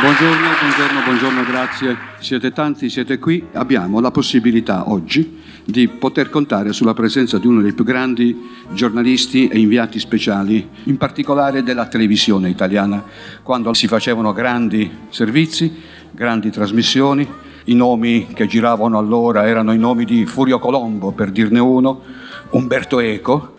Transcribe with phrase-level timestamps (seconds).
[0.00, 1.96] Buongiorno, buongiorno, buongiorno, grazie.
[2.18, 3.46] Siete tanti, siete qui.
[3.52, 8.36] Abbiamo la possibilità oggi di poter contare sulla presenza di uno dei più grandi
[8.72, 13.02] giornalisti e inviati speciali, in particolare della televisione italiana,
[13.42, 15.72] quando si facevano grandi servizi,
[16.10, 17.28] grandi trasmissioni.
[17.66, 22.02] I nomi che giravano allora erano i nomi di Furio Colombo, per dirne uno,
[22.50, 23.58] Umberto Eco,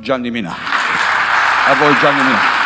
[0.00, 0.83] Gianni Minà.
[1.66, 2.62] A voi Gianni Minà.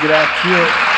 [0.00, 0.88] ringrazio.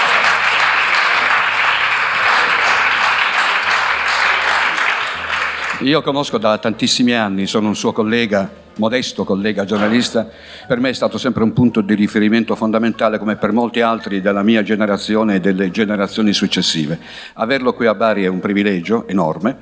[5.80, 10.28] Io conosco da tantissimi anni, sono un suo collega, modesto collega giornalista,
[10.66, 14.42] per me è stato sempre un punto di riferimento fondamentale come per molti altri della
[14.42, 16.98] mia generazione e delle generazioni successive.
[17.34, 19.58] Averlo qui a Bari è un privilegio enorme,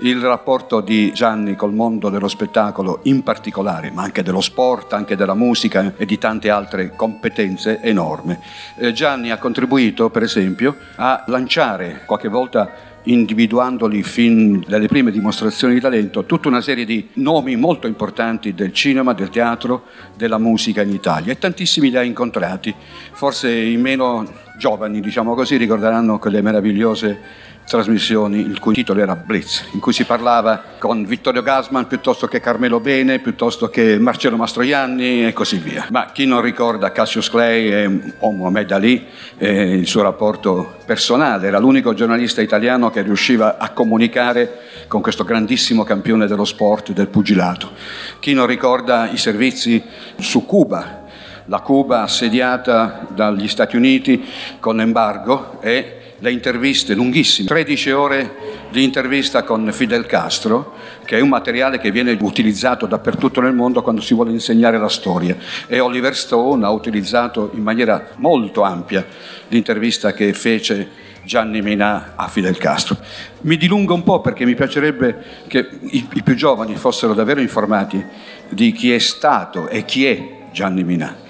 [0.00, 5.16] il rapporto di Gianni col mondo dello spettacolo in particolare, ma anche dello sport, anche
[5.16, 8.40] della musica e di tante altre competenze enorme.
[8.76, 15.74] Eh, Gianni ha contribuito, per esempio, a lanciare qualche volta individuandoli fin dalle prime dimostrazioni
[15.74, 19.84] di talento, tutta una serie di nomi molto importanti del cinema, del teatro,
[20.16, 22.74] della musica in Italia e tantissimi li ha incontrati.
[23.12, 24.26] Forse i meno
[24.58, 30.04] giovani, diciamo così, ricorderanno quelle meravigliose trasmissioni il cui titolo era Blitz, in cui si
[30.04, 35.86] parlava con Vittorio Gasman piuttosto che Carmelo Bene, piuttosto che Marcello Mastroianni e così via.
[35.90, 39.06] Ma chi non ricorda Cassius Clay o Mohamed Ali
[39.38, 45.24] e il suo rapporto personale, era l'unico giornalista italiano che riusciva a comunicare con questo
[45.24, 47.70] grandissimo campione dello sport, del pugilato.
[48.18, 49.82] Chi non ricorda i servizi
[50.18, 51.02] su Cuba,
[51.46, 54.24] la Cuba assediata dagli Stati Uniti
[54.60, 58.34] con embargo e le interviste lunghissime, 13 ore
[58.70, 60.72] di intervista con Fidel Castro,
[61.04, 64.88] che è un materiale che viene utilizzato dappertutto nel mondo quando si vuole insegnare la
[64.88, 65.36] storia.
[65.66, 69.04] E Oliver Stone ha utilizzato in maniera molto ampia
[69.48, 70.88] l'intervista che fece
[71.24, 72.96] Gianni Minà a Fidel Castro.
[73.42, 78.02] Mi dilungo un po' perché mi piacerebbe che i, i più giovani fossero davvero informati
[78.48, 81.23] di chi è stato e chi è Gianni Minà.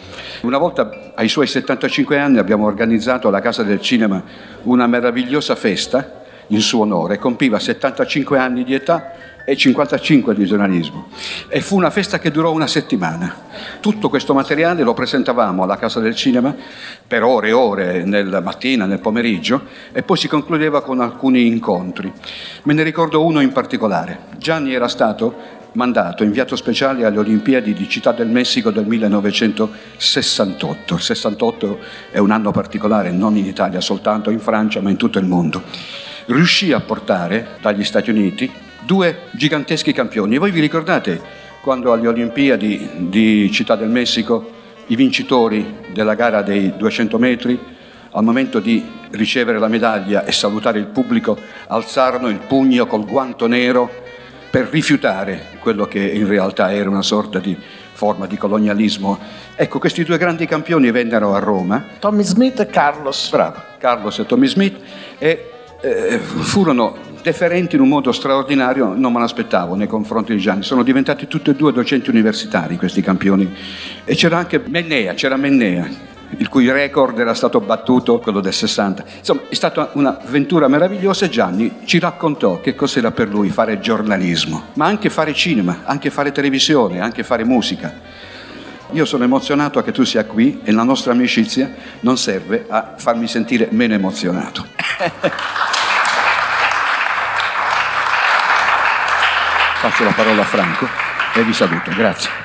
[0.44, 4.22] Una volta ai suoi 75 anni abbiamo organizzato alla Casa del Cinema
[4.64, 9.12] una meravigliosa festa in suo onore, compiva 75 anni di età
[9.46, 11.08] e 55 di giornalismo
[11.48, 13.34] e fu una festa che durò una settimana.
[13.80, 16.54] Tutto questo materiale lo presentavamo alla Casa del Cinema
[17.06, 19.62] per ore e ore nella mattina, nel pomeriggio
[19.92, 22.12] e poi si concludeva con alcuni incontri.
[22.64, 24.24] Me ne ricordo uno in particolare.
[24.36, 30.94] Gianni era stato mandato inviato speciale alle Olimpiadi di Città del Messico del 1968.
[30.94, 31.78] Il 68
[32.10, 35.62] è un anno particolare, non in Italia soltanto, in Francia, ma in tutto il mondo.
[36.26, 38.50] Riuscì a portare dagli Stati Uniti
[38.84, 40.38] due giganteschi campioni.
[40.38, 41.20] Voi vi ricordate
[41.60, 44.52] quando alle Olimpiadi di Città del Messico
[44.88, 47.58] i vincitori della gara dei 200 metri,
[48.10, 51.36] al momento di ricevere la medaglia e salutare il pubblico,
[51.66, 54.02] alzarono il pugno col guanto nero
[54.54, 57.56] per rifiutare quello che in realtà era una sorta di
[57.92, 59.18] forma di colonialismo.
[59.56, 61.84] Ecco, questi due grandi campioni vennero a Roma.
[61.98, 63.30] Tommy Smith e Carlos.
[63.30, 64.76] Bravo, Carlos e Tommy Smith,
[65.18, 65.50] e
[65.80, 70.62] eh, furono deferenti in un modo straordinario, non me l'aspettavo nei confronti di Gianni.
[70.62, 73.52] Sono diventati tutti e due docenti universitari questi campioni.
[74.04, 79.04] E c'era anche Mennea, c'era Mennea il cui record era stato battuto, quello del 60.
[79.18, 84.68] Insomma, è stata un'avventura meravigliosa e Gianni ci raccontò che cos'era per lui fare giornalismo,
[84.74, 87.92] ma anche fare cinema, anche fare televisione, anche fare musica.
[88.90, 93.26] Io sono emozionato che tu sia qui e la nostra amicizia non serve a farmi
[93.26, 94.66] sentire meno emozionato.
[99.80, 100.86] Passo la parola a Franco
[101.34, 101.90] e vi saluto.
[101.94, 102.43] Grazie.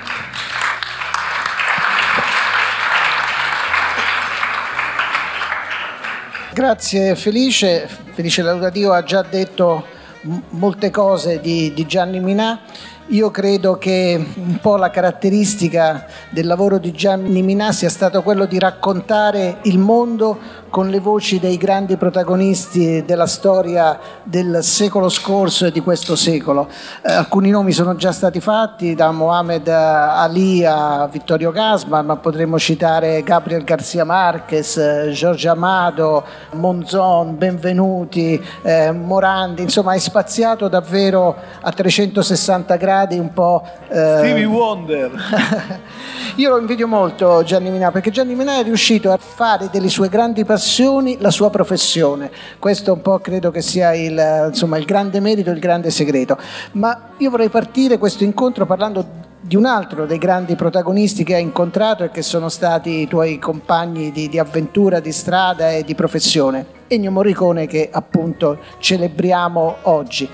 [6.60, 9.86] Grazie Felice, Felice Laudativo ha già detto
[10.50, 12.60] molte cose di, di Gianni Minà.
[13.12, 18.46] Io credo che un po' la caratteristica del lavoro di Gianni Minà sia stato quello
[18.46, 20.38] di raccontare il mondo
[20.70, 26.68] con le voci dei grandi protagonisti della storia del secolo scorso e di questo secolo.
[27.02, 32.60] Eh, alcuni nomi sono già stati fatti, da Mohamed Ali a Vittorio Gasman, ma potremmo
[32.60, 41.72] citare Gabriel Garcia Marquez, Giorgio Amado, Monzon, Benvenuti, eh, Morandi, insomma è spaziato davvero a
[41.72, 43.64] 360 gradi gradi un po'...
[43.88, 44.16] Eh...
[44.18, 45.12] Stevie Wonder!
[46.36, 50.10] Io lo invidio molto Gianni Minà perché Gianni Minà è riuscito a fare delle sue
[50.10, 52.32] grandi passioni la sua professione.
[52.60, 56.38] Questo un po' credo che sia il, insomma, il grande merito, il grande segreto.
[56.74, 61.42] Ma io vorrei partire questo incontro parlando di un altro dei grandi protagonisti che hai
[61.42, 65.96] incontrato e che sono stati i tuoi compagni di, di avventura, di strada e di
[65.96, 70.30] professione, Ennio Morricone che appunto celebriamo oggi.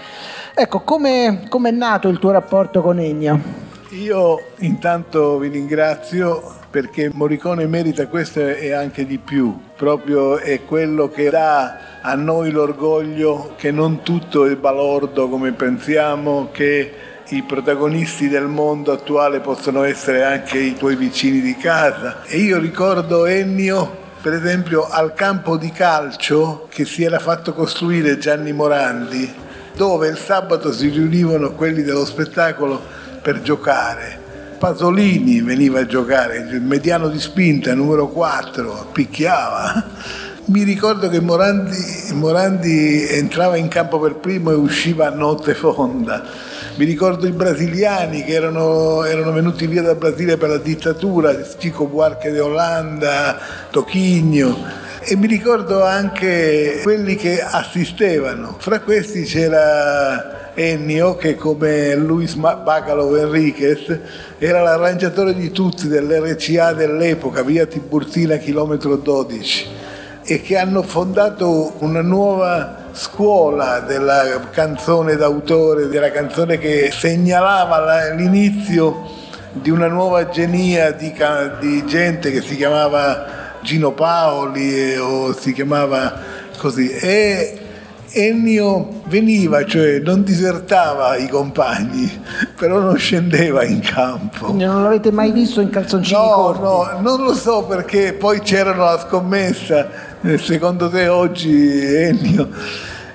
[0.57, 3.37] Ecco, come è nato il tuo rapporto con Ennio?
[3.89, 11.09] Io intanto vi ringrazio perché Morricone merita questo e anche di più, proprio è quello
[11.09, 16.93] che dà a noi l'orgoglio che non tutto è balordo come pensiamo, che
[17.27, 22.23] i protagonisti del mondo attuale possono essere anche i tuoi vicini di casa.
[22.23, 28.17] E io ricordo Ennio, per esempio, al campo di calcio che si era fatto costruire
[28.17, 29.43] Gianni Morandi,
[29.75, 32.81] dove il sabato si riunivano quelli dello spettacolo
[33.21, 34.23] per giocare.
[34.57, 39.83] Pasolini veniva a giocare, il mediano di spinta, numero 4, picchiava.
[40.45, 41.75] Mi ricordo che Morandi,
[42.13, 46.23] Morandi entrava in campo per primo e usciva a notte fonda
[46.77, 51.85] mi ricordo i brasiliani che erano, erano venuti via dal Brasile per la dittatura, Chico
[51.85, 53.39] Buarque de Olanda,
[53.71, 58.55] Tochigno e mi ricordo anche quelli che assistevano.
[58.57, 63.99] Fra questi c'era Ennio che come Luis Bacalo Enriquez
[64.39, 69.67] era l'arrangiatore di tutti dell'RCA dell'epoca, via Tiburtina chilometro 12
[70.23, 79.03] e che hanno fondato una nuova scuola della canzone d'autore, della canzone che segnalava l'inizio
[79.51, 81.13] di una nuova genia di,
[81.59, 83.34] di gente che si chiamava
[83.65, 86.21] Gino Paoli o si chiamava
[86.57, 86.89] così.
[86.89, 87.59] E
[88.11, 92.09] Ennio veniva, cioè non disertava i compagni,
[92.55, 94.45] però non scendeva in campo.
[94.45, 96.61] Quindi non l'avete mai visto in calzoncini no, corti?
[96.61, 99.89] No, non lo so perché poi c'erano la scommessa
[100.21, 102.49] eh, secondo te oggi Ennio,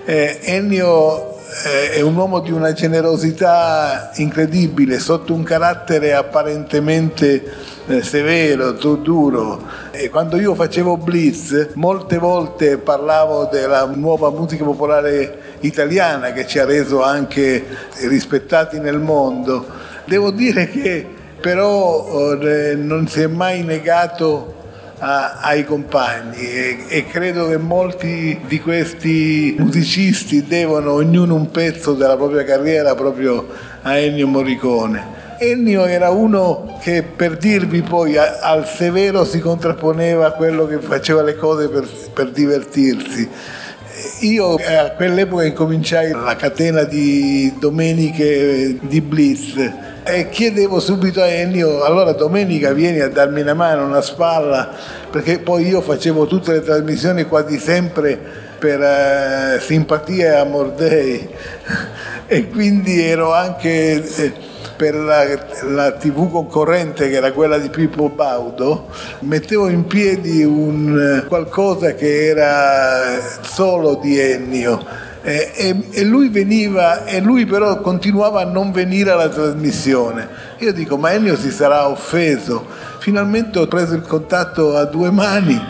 [0.04, 7.42] eh, Ennio eh, è un uomo di una generosità incredibile, sotto un carattere apparentemente
[7.90, 9.62] eh, severo, duro.
[9.90, 16.58] E quando io facevo Blitz, molte volte parlavo della nuova musica popolare italiana che ci
[16.58, 17.64] ha reso anche
[18.08, 19.66] rispettati nel mondo.
[20.04, 21.06] Devo dire che
[21.40, 24.56] però eh, non si è mai negato
[24.98, 31.94] a, ai compagni e, e, credo che molti di questi musicisti devono ognuno un pezzo
[31.94, 33.48] della propria carriera proprio
[33.82, 35.28] a Ennio Morricone.
[35.42, 41.22] Ennio era uno che per dirvi poi al severo si contrapponeva a quello che faceva
[41.22, 43.26] le cose per, per divertirsi.
[44.20, 49.54] Io a quell'epoca incominciai la catena di domeniche di Blitz
[50.04, 54.70] e chiedevo subito a Ennio, allora domenica vieni a darmi una mano, una spalla,
[55.10, 58.18] perché poi io facevo tutte le trasmissioni quasi sempre
[58.58, 61.26] per eh, simpatia amor dei
[62.26, 64.48] e quindi ero anche eh,
[64.80, 65.24] per la,
[65.68, 68.88] la, tv concorrente che era quella di Pippo Baudo
[69.18, 74.82] mettevo in piedi un, qualcosa che era solo di Ennio
[75.20, 80.26] eh, e, e, lui veniva e lui però continuava a non venire alla trasmissione.
[80.60, 82.66] Io dico, ma Ennio si sarà offeso.
[83.00, 85.62] Finalmente ho preso il contatto a due mani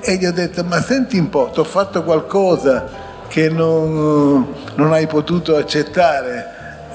[0.00, 2.88] e gli ho detto, ma senti un po', ti ho fatto qualcosa
[3.28, 6.46] che non, non hai potuto accettare.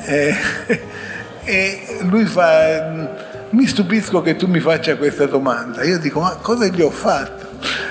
[0.06, 0.34] E,
[1.44, 3.10] e lui fa,
[3.50, 5.84] mi stupisco che tu mi faccia questa domanda.
[5.84, 7.48] Io dico, ma cosa gli ho fatto?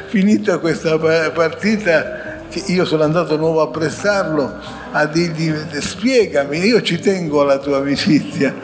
[0.07, 2.27] Finita questa partita
[2.67, 4.55] io sono andato nuovo a prestarlo
[4.93, 8.55] a dirgli spiegami, io ci tengo alla tua amicizia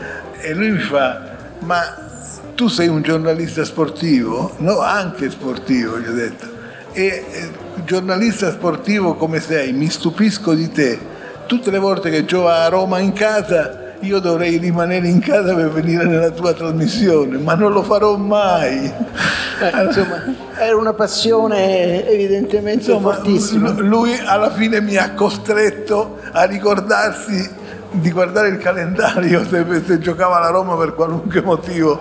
[0.40, 2.02] e lui mi fa ma
[2.54, 4.54] tu sei un giornalista sportivo?
[4.58, 6.46] No, anche sportivo, gli ho detto.
[6.92, 7.24] E
[7.84, 10.98] giornalista sportivo come sei, mi stupisco di te.
[11.46, 15.70] Tutte le volte che gioco a Roma in casa io dovrei rimanere in casa per
[15.70, 18.84] venire nella tua trasmissione, ma non lo farò mai.
[18.84, 20.22] Eh, insomma,
[20.56, 23.70] era una passione evidentemente insomma, fortissima.
[23.70, 30.38] Lui alla fine mi ha costretto a ricordarsi di guardare il calendario se, se giocava
[30.40, 32.00] la Roma per qualunque motivo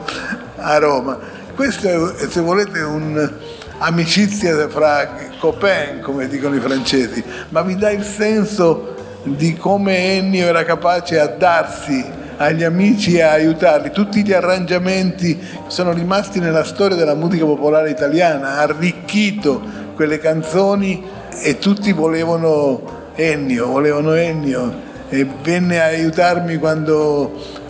[0.58, 1.18] a Roma.
[1.56, 5.08] Questo è, se volete, un'amicizia fra
[5.40, 8.93] copain, come dicono i francesi, ma vi dà il senso
[9.24, 12.04] di come Ennio era capace a darsi
[12.38, 13.92] agli amici e a aiutarli.
[13.92, 19.62] Tutti gli arrangiamenti sono rimasti nella storia della musica popolare italiana, ha arricchito
[19.96, 21.04] quelle canzoni
[21.42, 27.62] e tutti volevano Ennio, volevano Ennio e venne a aiutarmi quando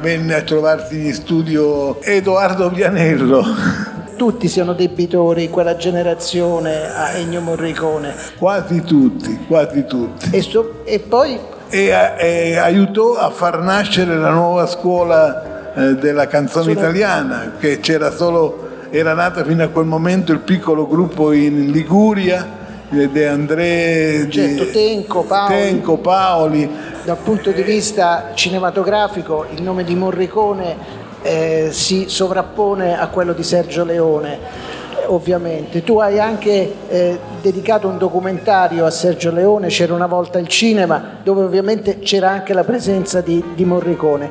[0.00, 3.90] venne a trovarsi in studio Edoardo Vianello.
[4.22, 8.14] Tutti siano debitori, quella generazione, a Ennio Morricone.
[8.38, 10.30] Quasi tutti, quasi tutti.
[10.30, 11.36] E, so, e poi?
[11.68, 11.88] E,
[12.18, 16.78] e, aiutò a far nascere la nuova scuola eh, della canzone Sono...
[16.78, 22.60] italiana, che c'era solo, era nata fino a quel momento il piccolo gruppo in Liguria
[22.90, 25.54] De André, certo, Tenco, Paoli.
[25.54, 26.70] Tenco, Paoli.
[27.02, 33.42] Dal punto di vista cinematografico il nome di Morricone eh, si sovrappone a quello di
[33.42, 34.70] Sergio Leone
[35.06, 35.82] ovviamente.
[35.82, 41.18] Tu hai anche eh, dedicato un documentario a Sergio Leone, C'era una volta il cinema,
[41.22, 44.30] dove ovviamente c'era anche la presenza di, di Morricone.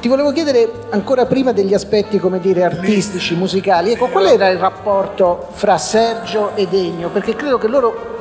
[0.00, 4.58] Ti volevo chiedere ancora prima degli aspetti, come dire, artistici, musicali, ecco, qual era il
[4.58, 7.08] rapporto fra Sergio ed Ennio?
[7.08, 8.13] Perché credo che loro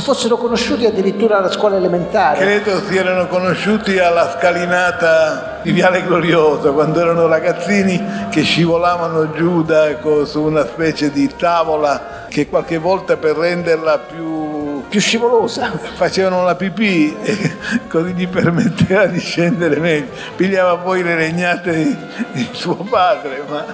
[0.00, 2.38] si fossero conosciuti addirittura alla scuola elementare.
[2.38, 9.62] Credo si erano conosciuti alla scalinata di Viale Glorioso, quando erano ragazzini che scivolavano giù
[9.62, 9.88] da,
[10.24, 14.48] su una specie di tavola che qualche volta per renderla più
[14.88, 15.70] più scivolosa.
[15.94, 20.08] Facevano la pipì e così gli permetteva di scendere meglio.
[20.34, 21.96] Pigliava poi le legnate di,
[22.32, 23.64] di suo padre, ma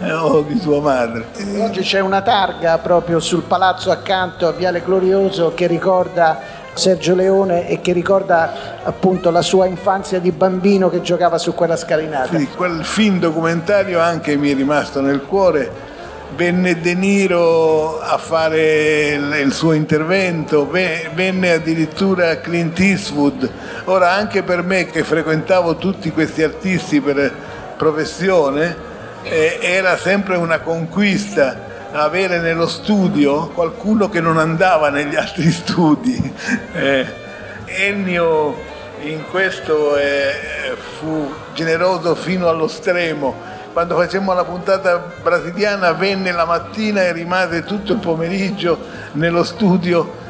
[0.00, 1.26] o di sua madre.
[1.58, 7.68] Oggi c'è una targa proprio sul palazzo accanto a Viale Glorioso che ricorda Sergio Leone
[7.68, 12.36] e che ricorda appunto la sua infanzia di bambino che giocava su quella scalinata.
[12.36, 15.92] Sì, quel film documentario anche mi è rimasto nel cuore
[16.34, 23.48] venne De Niro a fare il suo intervento, venne addirittura Clint Eastwood.
[23.84, 27.32] Ora anche per me che frequentavo tutti questi artisti per
[27.76, 28.92] professione,
[29.24, 36.34] eh, era sempre una conquista avere nello studio qualcuno che non andava negli altri studi.
[36.72, 37.22] Eh,
[37.66, 46.30] Ennio in questo eh, fu generoso fino allo stremo quando facemmo la puntata brasiliana venne
[46.30, 48.78] la mattina e rimase tutto il pomeriggio
[49.12, 50.22] nello studio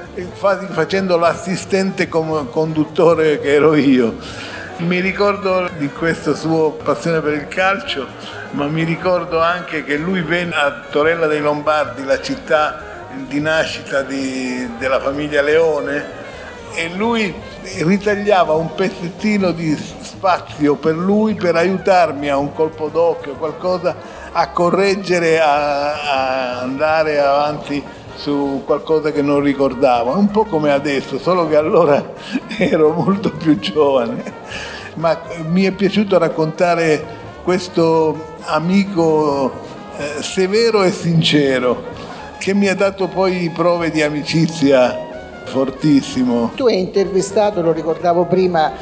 [0.71, 4.17] facendo l'assistente conduttore che ero io.
[4.77, 8.09] Mi ricordo di questa sua passione per il calcio,
[8.51, 14.03] ma mi ricordo anche che lui venne a Torella dei Lombardi, la città di nascita
[14.03, 16.05] di, della famiglia Leone,
[16.75, 17.33] e lui
[17.79, 23.95] ritagliava un pezzettino di spazio per lui per aiutarmi a un colpo d'occhio, qualcosa
[24.33, 27.83] a correggere, a, a andare avanti
[28.17, 32.13] su qualcosa che non ricordavo, un po' come adesso, solo che allora
[32.59, 34.23] ero molto più giovane.
[34.95, 39.51] Ma mi è piaciuto raccontare questo amico
[39.97, 41.93] eh, severo e sincero
[42.39, 44.99] che mi ha dato poi prove di amicizia
[45.45, 46.53] fortissimo.
[46.55, 48.73] Tu hai intervistato, lo ricordavo prima,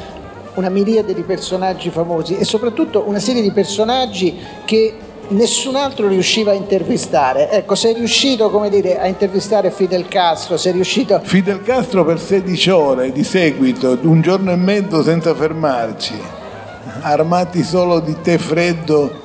[0.55, 4.93] una miriade di personaggi famosi e soprattutto una serie di personaggi che
[5.33, 7.49] nessun altro riusciva a intervistare.
[7.51, 11.19] Ecco, sei riuscito, come dire, a intervistare Fidel Castro, sei riuscito...
[11.23, 16.13] Fidel Castro per 16 ore di seguito, un giorno e mezzo senza fermarci,
[17.01, 19.21] armati solo di tè freddo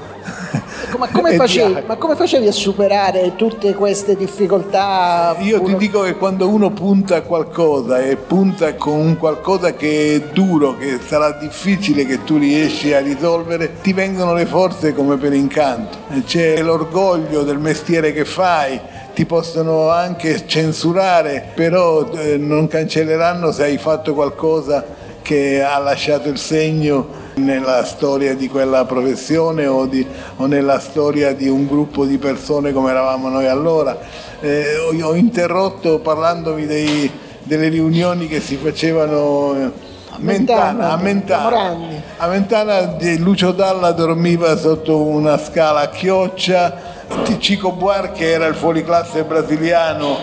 [0.96, 5.36] ma come, facevi, ma come, facevi, a superare tutte queste difficoltà?
[5.40, 10.14] Io ti dico che quando uno punta a qualcosa e punta con un qualcosa che
[10.14, 15.16] è duro, che sarà difficile che tu riesci a risolvere, ti vengono le forze come
[15.16, 15.98] per incanto.
[16.24, 18.80] C'è l'orgoglio del mestiere che fai,
[19.14, 24.84] ti possono anche censurare, però eh, non cancelleranno se hai fatto qualcosa
[25.22, 31.32] che ha lasciato il segno nella storia di quella professione o, di, o, nella storia
[31.32, 33.98] di un gruppo di persone come eravamo noi allora.
[34.40, 37.10] Eh, ho, ho, interrotto parlandovi dei,
[37.42, 41.76] delle riunioni che si facevano eh, a Mentana, a Mentana,
[42.16, 46.96] a Mentana Lucio Dalla dormiva sotto una scala a chioccia,
[47.38, 50.16] Cico Buarche era il fuoriclasse brasiliano,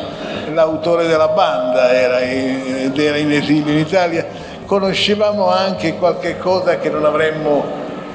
[0.54, 6.90] l'autore della banda era, ed era in esilio in Italia conoscevamo anche qualche cosa che
[6.90, 7.64] non avremmo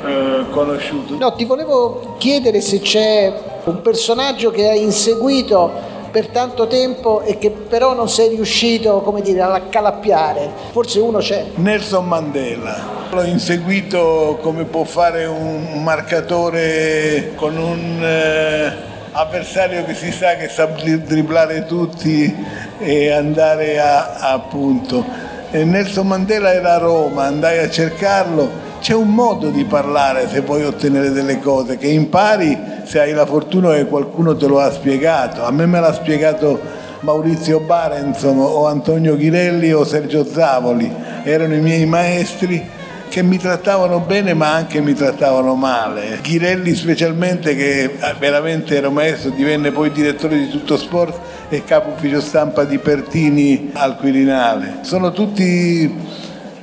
[0.04, 1.16] eh, conosciuto.
[1.16, 3.32] No, ti volevo chiedere se c'è
[3.64, 9.22] un personaggio che hai inseguito per tanto tempo e che però non sei riuscito, come
[9.22, 10.50] dire, a calappiare.
[10.72, 11.46] Forse uno c'è.
[11.54, 12.98] Nelson Mandela.
[13.10, 18.72] L'ho inseguito come può fare un marcatore con un eh,
[19.12, 22.34] avversario che si sa che sa dribblare tutti
[22.78, 28.68] e andare a, a punto Nelson Mandela era a Roma, andai a cercarlo.
[28.80, 33.26] C'è un modo di parlare se vuoi ottenere delle cose, che impari se hai la
[33.26, 35.44] fortuna che qualcuno te lo ha spiegato.
[35.44, 36.60] A me me l'ha spiegato
[37.00, 40.92] Maurizio Barenson o Antonio Ghirelli o Sergio Zavoli,
[41.24, 42.78] erano i miei maestri
[43.10, 46.20] che mi trattavano bene ma anche mi trattavano male.
[46.22, 51.90] Ghirelli specialmente che eh, veramente era maestro, divenne poi direttore di tutto sport e capo
[51.90, 54.78] ufficio stampa di Pertini al Quirinale.
[54.82, 55.92] Sono tutti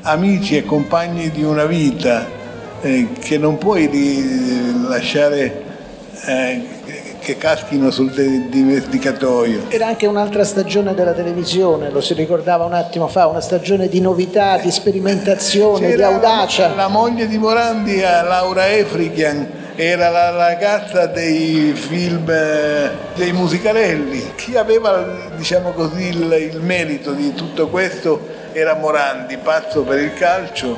[0.04, 2.26] amici e compagni di una vita
[2.82, 3.90] eh, che non puoi
[4.88, 5.64] lasciare
[6.26, 6.77] eh,
[7.28, 9.64] che caschino sul dimenticatoio.
[9.68, 14.00] Era anche un'altra stagione della televisione, lo si ricordava un attimo fa, una stagione di
[14.00, 16.70] novità, di sperimentazione, C'era di audacia.
[16.70, 24.32] La, la moglie di Morandi, Laura Efrichian, era la ragazza dei film, eh, dei musicalelli.
[24.36, 30.14] Chi aveva diciamo così, il, il merito di tutto questo era Morandi, pazzo per il
[30.14, 30.78] calcio,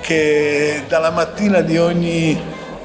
[0.00, 2.40] che dalla mattina di ogni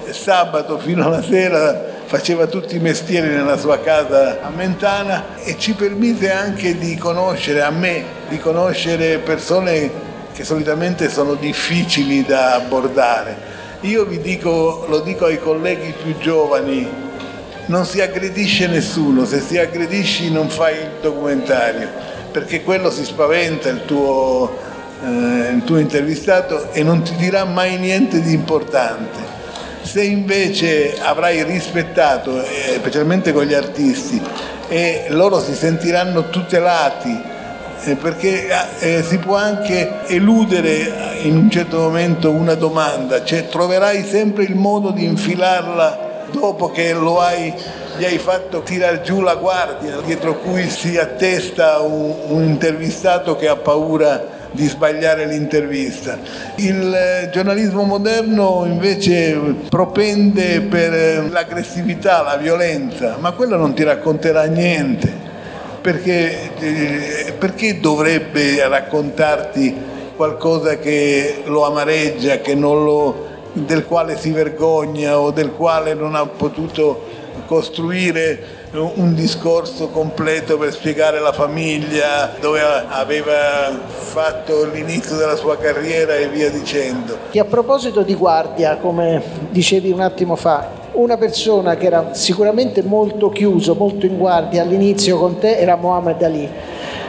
[0.10, 5.74] sabato fino alla sera faceva tutti i mestieri nella sua casa a Mentana e ci
[5.74, 9.92] permise anche di conoscere, a me, di conoscere persone
[10.34, 13.54] che solitamente sono difficili da abbordare.
[13.82, 16.88] Io vi dico, lo dico ai colleghi più giovani,
[17.68, 21.90] non si aggredisce nessuno, se si aggredisci non fai il documentario,
[22.32, 24.58] perché quello si spaventa il tuo,
[25.04, 29.35] eh, il tuo intervistato e non ti dirà mai niente di importante.
[29.86, 34.20] Se invece avrai rispettato, eh, specialmente con gli artisti,
[34.68, 37.22] e loro si sentiranno tutelati,
[37.84, 38.48] eh, perché
[38.80, 44.56] eh, si può anche eludere in un certo momento una domanda, cioè troverai sempre il
[44.56, 47.54] modo di infilarla dopo che lo hai
[47.98, 53.48] gli hai fatto tirare giù la guardia dietro cui si attesta un, un intervistato che
[53.48, 56.18] ha paura di sbagliare l'intervista.
[56.56, 59.38] Il eh, giornalismo moderno invece
[59.70, 65.24] propende per eh, l'aggressività, la violenza, ma quello non ti racconterà niente.
[65.82, 69.76] Perché, eh, perché dovrebbe raccontarti
[70.16, 76.26] qualcosa che lo amareggia, che lo, del quale si vergogna o del quale non ha
[76.26, 77.06] potuto
[77.46, 86.16] costruire un discorso completo per spiegare la famiglia, dove aveva fatto l'inizio della sua carriera
[86.16, 87.18] e via dicendo.
[87.32, 92.82] E a proposito di guardia, come dicevi un attimo fa, una persona che era sicuramente
[92.84, 96.50] molto chiuso, molto in guardia all'inizio con te era Mohammed Ali.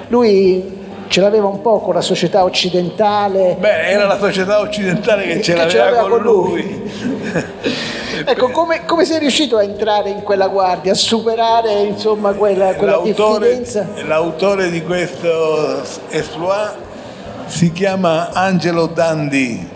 [0.08, 3.56] Lui ce l'aveva un po' con la società occidentale.
[3.58, 6.62] Beh, era la società occidentale che ce l'aveva, che ce l'aveva con, con lui.
[6.62, 6.92] lui.
[8.24, 12.92] ecco, come, come, sei riuscito a entrare in quella guardia, a superare insomma quella, quella
[12.92, 13.86] l'autore, diffidenza?
[14.06, 16.74] L'autore di questo esploit
[17.46, 19.74] si chiama Angelo Dandi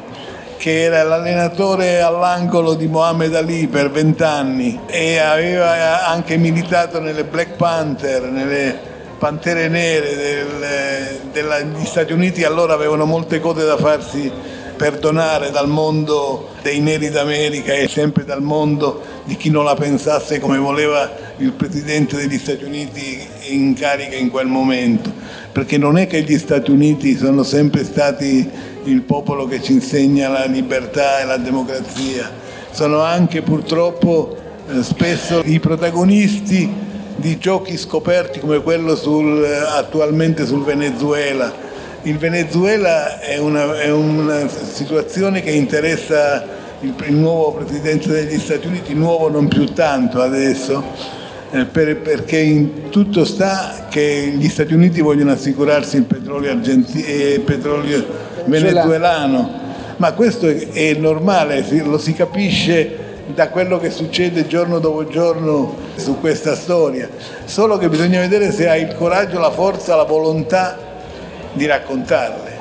[0.60, 7.52] che era l'allenatore all'angolo di Mohammed Ali per vent'anni e aveva anche militato nelle Black
[7.56, 8.89] Panther, nelle
[9.20, 14.32] Pantere Nere del, degli Stati Uniti, allora avevano molte cose da farsi
[14.74, 20.40] perdonare dal mondo dei neri d'America e sempre dal mondo di chi non la pensasse
[20.40, 25.12] come voleva il Presidente degli Stati Uniti in carica in quel momento,
[25.52, 28.48] perché non è che gli Stati Uniti sono sempre stati
[28.84, 32.32] il popolo che ci insegna la libertà e la democrazia,
[32.70, 34.34] sono anche purtroppo
[34.66, 36.88] eh, spesso i protagonisti
[37.20, 41.68] di giochi scoperti come quello sul, attualmente sul Venezuela.
[42.02, 46.44] Il Venezuela è una, è una situazione che interessa
[46.80, 50.82] il, il, nuovo Presidente degli Stati Uniti, nuovo non più tanto adesso,
[51.50, 57.04] eh, per, perché in tutto sta che gli Stati Uniti vogliono assicurarsi il petrolio, argenti-
[57.04, 58.06] eh, petrolio
[58.46, 59.58] venezuelano,
[59.98, 65.76] ma questo è, è normale, lo si capisce da quello che succede giorno dopo giorno
[65.96, 67.08] su questa storia,
[67.44, 70.78] solo che bisogna vedere se hai il coraggio, la forza, la volontà
[71.52, 72.58] di raccontarle,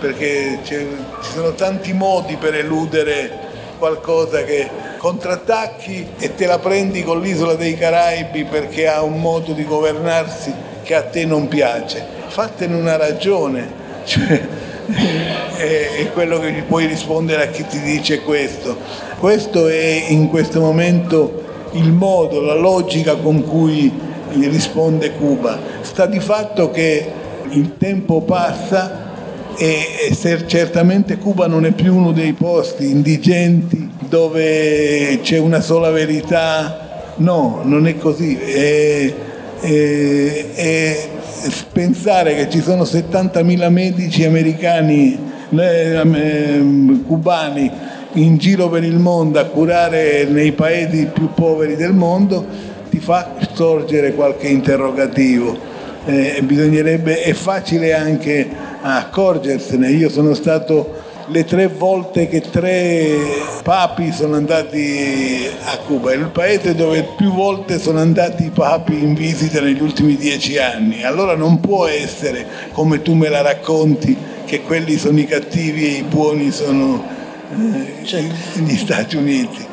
[0.00, 0.86] perché ci
[1.20, 7.76] sono tanti modi per eludere qualcosa che contrattacchi e te la prendi con l'isola dei
[7.76, 10.52] Caraibi perché ha un modo di governarsi
[10.82, 12.04] che a te non piace.
[12.26, 13.72] Fatene una ragione,
[14.04, 14.46] cioè,
[14.92, 18.76] è, è quello che puoi rispondere a chi ti dice questo.
[19.18, 23.92] Questo è in questo momento il modo, la logica con cui
[24.32, 25.58] risponde Cuba.
[25.82, 27.06] Sta di fatto che
[27.50, 29.08] il tempo passa
[29.56, 37.12] e certamente Cuba non è più uno dei posti indigenti dove c'è una sola verità,
[37.16, 38.38] no, non è così.
[38.38, 39.14] E,
[39.60, 41.10] e, e
[41.72, 45.18] pensare che ci sono 70.000 medici americani,
[45.50, 47.70] eh, cubani
[48.14, 52.44] in giro per il mondo a curare nei paesi più poveri del mondo,
[52.90, 55.70] ti fa sorgere qualche interrogativo
[56.06, 58.48] eh, è facile anche
[58.80, 59.90] accorgersene.
[59.90, 60.99] Io sono stato
[61.30, 63.16] le tre volte che tre
[63.62, 69.02] papi sono andati a Cuba, è il paese dove più volte sono andati i papi
[69.02, 71.04] in visita negli ultimi dieci anni.
[71.04, 75.98] Allora non può essere come tu me la racconti, che quelli sono i cattivi e
[75.98, 77.04] i buoni sono
[77.52, 78.60] eh, certo.
[78.60, 79.68] gli Stati Uniti.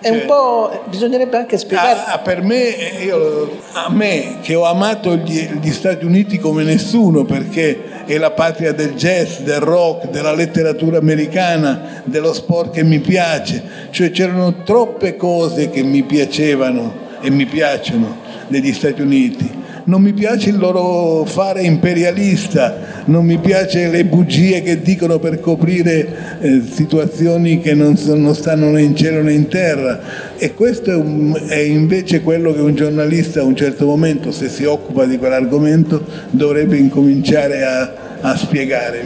[0.00, 1.98] È un cioè, po', bisognerebbe anche spiegare.
[2.06, 2.58] A, a per me,
[3.02, 8.30] io, a me che ho amato gli, gli, Stati Uniti come nessuno perché è la
[8.30, 14.62] patria del jazz, del rock, della letteratura americana, dello sport che mi piace, cioè c'erano
[14.62, 19.59] troppe cose che mi piacevano e mi piacciono degli Stati Uniti
[19.90, 25.40] non mi piace il loro fare imperialista, non mi piace le bugie che dicono per
[25.40, 29.98] coprire eh, situazioni che non, non, stanno né in cielo né in terra
[30.36, 34.48] e questo è, un, è, invece quello che un giornalista a un certo momento, se
[34.48, 39.02] si occupa di quell'argomento, dovrebbe incominciare a, a spiegare.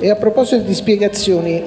[0.00, 1.62] E a proposito di spiegazioni,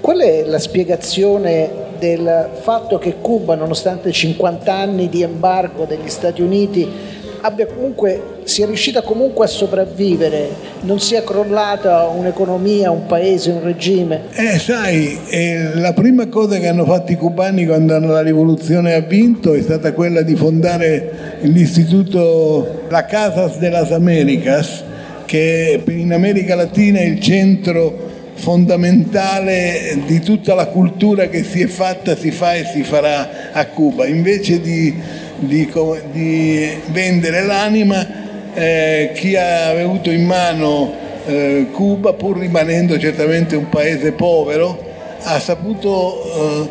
[0.00, 6.42] qual è la spiegazione del fatto che Cuba, nonostante 50 anni di embargo degli Stati
[6.42, 10.48] Uniti, abbia comunque, sia riuscita comunque a sopravvivere,
[10.82, 14.22] non sia crollata un'economia, un paese, un regime?
[14.32, 19.00] Eh, sai, eh, la prima cosa che hanno fatto i cubani quando la rivoluzione ha
[19.00, 24.82] vinto è stata quella di fondare l'istituto La Casas de las Americas,
[25.24, 28.06] che in America Latina è il centro
[28.38, 33.66] fondamentale di tutta la cultura che si è fatta, si fa e si farà a
[33.66, 34.06] Cuba.
[34.06, 34.94] Invece di
[35.38, 35.70] di,
[36.12, 38.06] di vendere l'anima,
[38.54, 40.92] eh, chi ha avuto in mano
[41.26, 44.86] eh, Cuba, pur rimanendo certamente un paese povero,
[45.20, 46.68] ha saputo eh,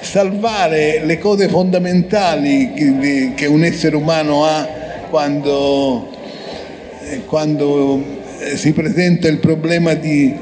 [0.00, 4.66] salvare le cose fondamentali che, che, un essere umano ha
[5.10, 6.08] quando,
[7.02, 8.02] eh, quando
[8.40, 10.34] eh, si presenta il problema di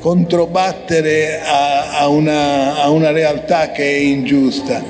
[0.00, 4.82] controbattere a, a, una, a una, realtà che è ingiusta.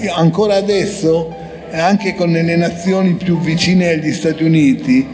[0.00, 1.34] Eh, ancora adesso,
[1.72, 5.06] anche con le nazioni più vicine agli Stati Uniti,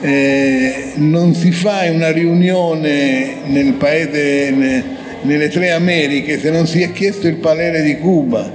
[0.00, 4.84] eh, non si fa una riunione nel paese, ne,
[5.22, 8.50] nelle tre Americhe se non si è chiesto il parere di Cuba.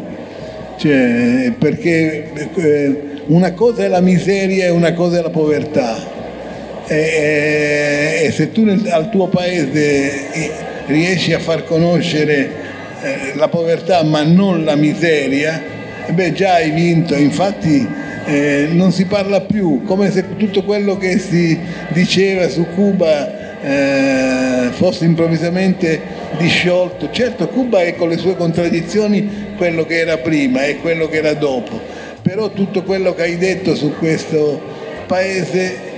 [0.77, 6.13] Cioè, perché eh, una cosa è la miseria e una cosa è la povertà.
[6.87, 10.51] E, e se tu nel, al tuo paese eh,
[10.87, 12.49] riesci a far conoscere
[13.01, 15.74] eh, la povertà ma non la miseria,
[16.11, 17.87] beh già hai vinto, infatti
[18.25, 21.57] eh, non si parla più, come se tutto quello che si
[21.89, 26.01] diceva su Cuba eh, fosse improvvisamente
[26.37, 27.09] disciolto.
[27.11, 31.33] Certo, Cuba è con le sue contraddizioni quello che era prima e quello che era
[31.33, 31.79] dopo,
[32.21, 34.61] però tutto quello che hai detto su questo
[35.07, 35.93] paese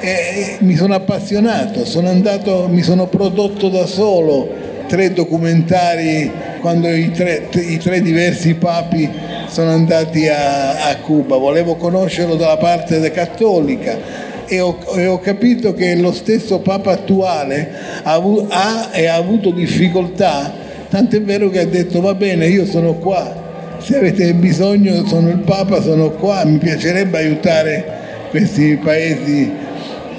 [0.00, 6.30] eh, mi sono appassionato, sono andato, mi sono prodotto da solo tre documentari
[6.60, 9.10] quando i tre, i tre diversi papi
[9.48, 14.24] sono andati a, a, Cuba, volevo conoscerlo dalla parte cattolica.
[14.48, 17.68] E ho, e ho, capito che lo stesso Papa attuale
[18.04, 20.52] ha, ha ha avuto difficoltà,
[20.88, 25.38] tant'è vero che ha detto va bene, io sono qua, se avete bisogno sono il
[25.38, 27.84] Papa, sono qua, mi piacerebbe aiutare
[28.30, 29.50] questi paesi,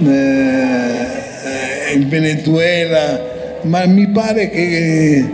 [0.03, 3.21] eh, eh il Venezuela,
[3.61, 5.25] ma mi pare che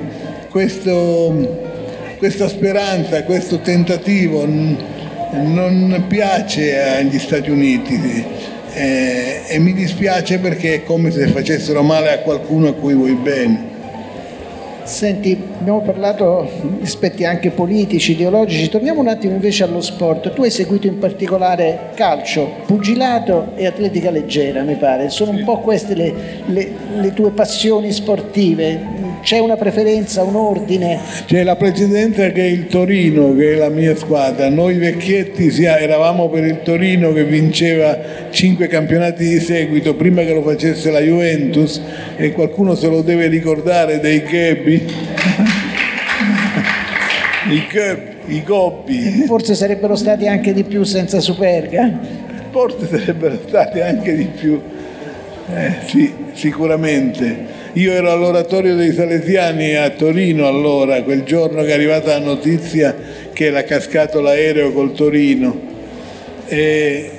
[0.52, 1.63] questo
[2.24, 8.26] questa speranza, questo tentativo non piace agli Stati Uniti
[8.74, 13.16] eh, e mi dispiace perché è come se facessero male a qualcuno a cui vuoi
[13.16, 13.72] bene.
[14.84, 20.32] Senti, abbiamo parlato di aspetti anche politici, ideologici, torniamo un attimo invece allo sport.
[20.32, 25.10] Tu hai seguito in particolare calcio, pugilato e atletica leggera, mi pare.
[25.10, 26.14] Sono un po' queste le,
[26.46, 29.13] le, le tue passioni sportive.
[29.24, 31.00] C'è una preferenza, un ordine?
[31.26, 34.50] C'è la precedenza che è il Torino, che è la mia squadra.
[34.50, 37.98] Noi vecchietti eravamo per il Torino che vinceva
[38.32, 41.82] cinque campionati di seguito prima che lo facesse la Juventus
[42.18, 44.86] e qualcuno se lo deve ricordare dei Gabby?
[47.50, 49.24] I, gobbi, I gobbi.
[49.26, 51.98] Forse sarebbero stati anche di più senza Superga?
[52.52, 54.62] Forse sarebbero stati anche di più.
[55.50, 57.62] Eh, sì, sicuramente.
[57.74, 62.96] Io ero all'oratorio dei Salesiani a Torino allora, quel giorno che è arrivata la notizia
[63.34, 65.72] che era cascato l'aereo col Torino
[66.46, 67.10] e,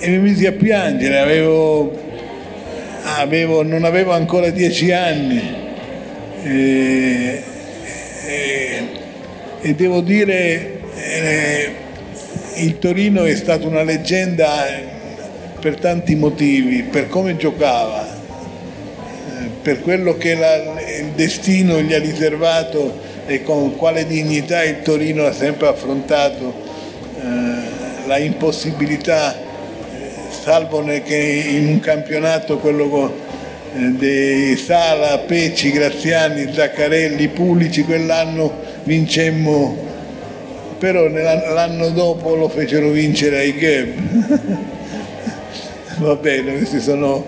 [0.00, 1.92] e mi misi a piangere, avevo,
[3.18, 5.40] avevo, non avevo ancora dieci anni
[6.42, 7.42] e,
[8.26, 8.82] e,
[9.60, 11.70] e devo dire eh,
[12.56, 14.91] il Torino è stata una leggenda
[15.62, 18.04] per tanti motivi, per come giocava,
[19.62, 25.24] per quello che la, il destino gli ha riservato e con quale dignità il Torino
[25.24, 26.52] ha sempre affrontato
[27.16, 33.14] eh, la impossibilità, eh, salvo che in un campionato quello
[33.72, 39.76] eh, di Sala, Pecci, Graziani, Zaccarelli, Pulici, quell'anno vincemmo,
[40.78, 44.80] però l'anno dopo lo fecero vincere ai Geb.
[45.98, 47.24] Va bene, queste sono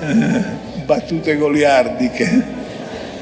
[0.00, 0.42] eh,
[0.84, 2.62] battute goliardiche.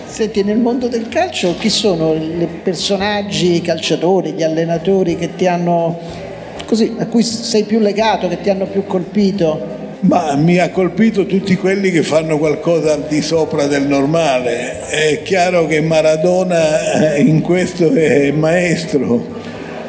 [0.06, 5.46] Senti, nel mondo del calcio chi sono i personaggi, i calciatori, gli allenatori che ti
[5.46, 5.98] hanno,
[6.66, 9.80] così, a cui sei più legato, che ti hanno più colpito?
[10.00, 14.86] Ma mi ha colpito tutti quelli che fanno qualcosa al di sopra del normale.
[14.88, 19.24] È chiaro che Maradona eh, in questo è maestro,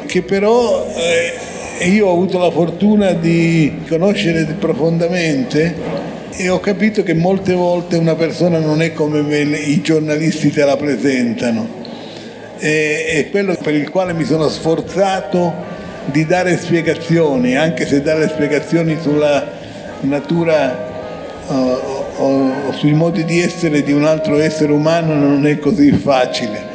[0.06, 1.32] che però eh,
[1.80, 5.74] io ho avuto la fortuna di conoscere profondamente
[6.36, 10.76] e ho capito che molte volte una persona non è come i giornalisti te la
[10.76, 11.82] presentano.
[12.58, 15.52] È quello per il quale mi sono sforzato
[16.06, 19.46] di dare spiegazioni, anche se dare spiegazioni sulla
[20.00, 20.92] natura
[21.46, 21.54] o,
[22.16, 26.73] o, o sui modi di essere di un altro essere umano non è così facile.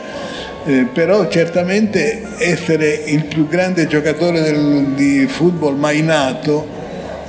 [0.65, 6.67] Eh, però certamente essere il più grande giocatore del, di football mai nato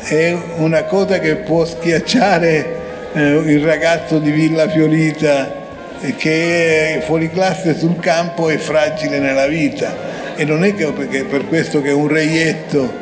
[0.03, 2.79] è una cosa che può schiacciare
[3.13, 5.55] eh, il ragazzo di Villa Fiorita
[6.01, 10.35] eh, che è fuori classe sul campo e fragile nella vita.
[10.35, 10.91] E non è che
[11.25, 12.93] per questo che è un reietto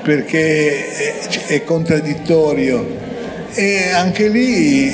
[0.00, 3.04] perché è contraddittorio.
[3.52, 4.92] E anche lì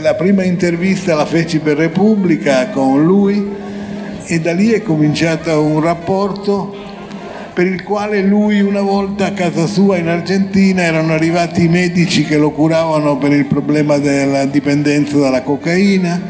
[0.00, 3.66] la prima intervista la feci per Repubblica con lui
[4.30, 6.76] e da lì è cominciato un rapporto
[7.54, 12.26] per il quale lui una volta a casa sua in Argentina erano arrivati i medici
[12.26, 16.20] che lo curavano per il problema della dipendenza dalla cocaina.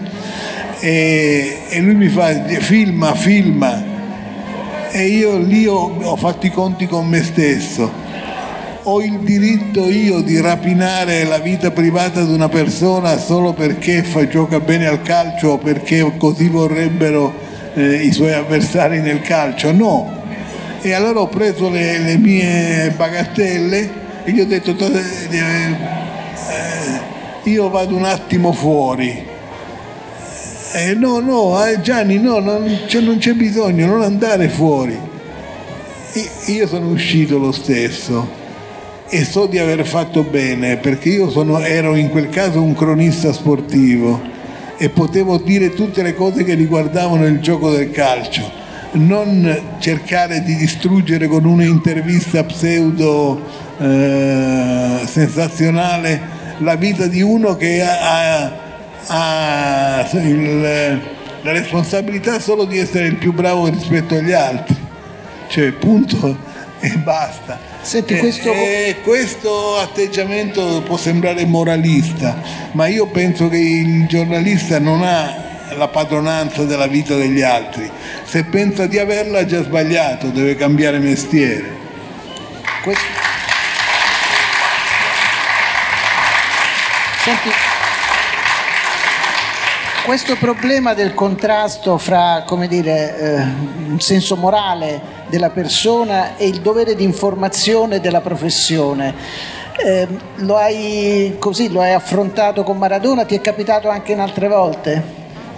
[0.79, 3.83] E, e lui mi fa filma, filma.
[4.93, 7.91] E io lì ho, ho fatto i conti con me stesso.
[8.85, 14.27] Ho il diritto io di rapinare la vita privata di una persona solo perché fa,
[14.29, 17.48] gioca bene al calcio o perché così vorrebbero
[17.79, 19.73] eh, i suoi avversari nel calcio?
[19.73, 20.25] No,
[20.81, 25.77] e allora ho preso le, le mie bagatelle e gli ho detto eh, eh,
[27.45, 29.27] io vado un attimo fuori.
[30.75, 34.99] Eh, no, no, Gianni, no, non, cioè, non c'è bisogno, non andare fuori.
[36.13, 38.37] E io sono uscito lo stesso
[39.11, 43.33] e so di aver fatto bene perché io sono, ero in quel caso un cronista
[43.33, 44.37] sportivo
[44.79, 50.57] e potevo dire tutte le cose che riguardavano il gioco del calcio non cercare di
[50.57, 53.41] distruggere con un'intervista pseudo
[53.79, 58.53] eh, sensazionale la vita di uno che ha,
[59.07, 60.61] ha il,
[61.43, 64.77] la responsabilità solo di essere il più bravo rispetto agli altri,
[65.49, 66.37] cioè punto
[66.81, 67.59] e basta.
[67.81, 68.53] Senti, questo...
[68.53, 72.41] E, e questo atteggiamento può sembrare moralista,
[72.73, 77.91] ma io penso che il giornalista non ha la padronanza della vita degli altri.
[78.25, 81.77] Se pensa di averla ha già sbagliato, deve cambiare mestiere.
[82.83, 83.05] Questo...
[87.25, 87.68] Senti,
[90.09, 93.43] questo problema del contrasto fra, dire, eh,
[93.89, 99.13] un senso morale della persona e il dovere di informazione della professione,
[99.77, 103.27] eh, lo, hai, così, lo hai affrontato con Maradona?
[103.27, 105.03] Ti è capitato anche in altre volte?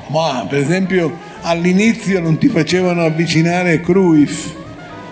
[0.08, 4.52] Ma per esempio all'inizio non ti facevano avvicinare Cruyff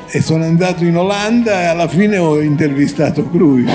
[0.09, 3.71] e sono andato in Olanda e alla fine ho intervistato Cruyff.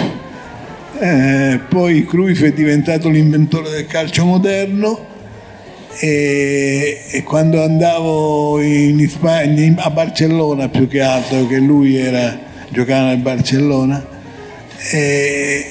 [1.00, 5.12] Eh, poi Cruyff è diventato l'inventore del calcio moderno
[6.00, 12.38] e, e quando andavo in Spagna, a Barcellona più che altro, che lui era,
[12.70, 14.06] giocava nel Barcellona,
[14.92, 15.66] e,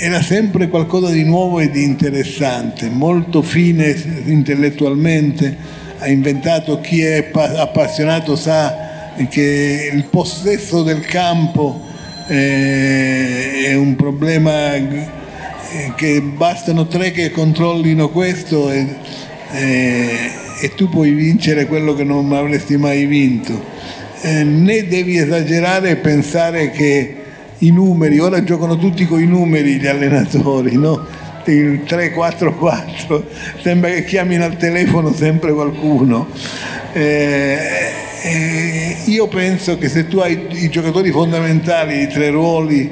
[0.00, 3.94] era sempre qualcosa di nuovo e di interessante, molto fine
[4.24, 5.56] intellettualmente,
[5.98, 11.80] ha inventato chi è appassionato sa che il possesso del campo
[12.26, 14.72] eh, è un problema
[15.96, 18.86] che bastano tre che controllino questo e,
[19.50, 23.72] e, e tu puoi vincere quello che non avresti mai vinto.
[24.20, 27.16] Eh, né devi esagerare e pensare che
[27.58, 31.06] i numeri, ora giocano tutti con i numeri gli allenatori, no?
[31.46, 33.22] il 3-4-4,
[33.60, 36.28] sembra che chiamino al telefono sempre qualcuno.
[36.92, 37.58] Eh,
[38.22, 42.90] eh, io penso che se tu hai i giocatori fondamentali, i tre ruoli,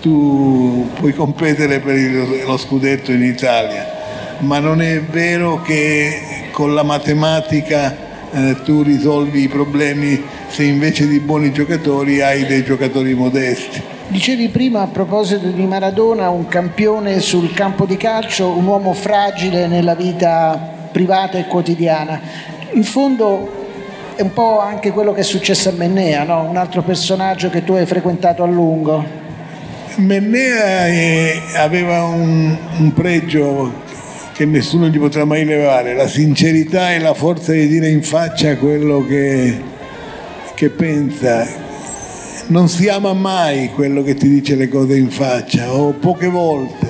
[0.00, 3.96] tu puoi competere per il, lo scudetto in Italia.
[4.40, 7.96] ma non è vero che con la matematica
[8.30, 13.82] eh, tu risolvi i problemi se invece di buoni giocatori hai dei giocatori modesti.
[14.08, 19.66] Dicevi prima a proposito di Maradona, un campione sul campo di calcio, un uomo fragile
[19.66, 22.20] nella vita privata e quotidiana.
[22.72, 23.56] In fondo
[24.14, 26.42] è un po' anche quello che è successo a Mennea, no?
[26.48, 29.26] un altro personaggio che tu hai frequentato a lungo.
[29.98, 33.72] Mennea eh, aveva un, un pregio
[34.32, 38.56] che nessuno gli potrà mai levare, la sincerità e la forza di dire in faccia
[38.56, 39.60] quello che,
[40.54, 41.46] che pensa.
[42.46, 46.86] Non si ama mai quello che ti dice le cose in faccia, o poche volte.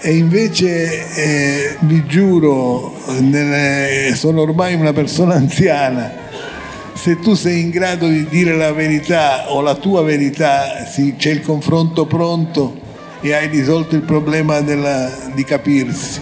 [0.00, 6.10] E invece eh, vi giuro, nelle, sono ormai una persona anziana,
[6.92, 11.30] se tu sei in grado di dire la verità o la tua verità, sì, c'è
[11.30, 12.80] il confronto pronto
[13.20, 16.20] e hai risolto il problema della, di capirsi.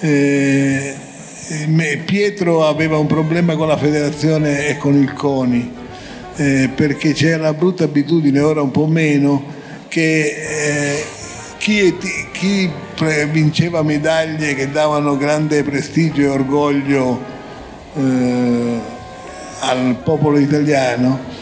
[0.00, 0.94] Eh,
[2.04, 5.78] Pietro aveva un problema con la federazione e con il CONI
[6.40, 9.44] eh, perché c'era la brutta abitudine, ora un po' meno,
[9.88, 11.04] che eh,
[11.58, 11.94] chi,
[12.32, 12.70] chi
[13.30, 17.20] vinceva medaglie che davano grande prestigio e orgoglio
[17.94, 18.80] eh,
[19.60, 21.38] al popolo italiano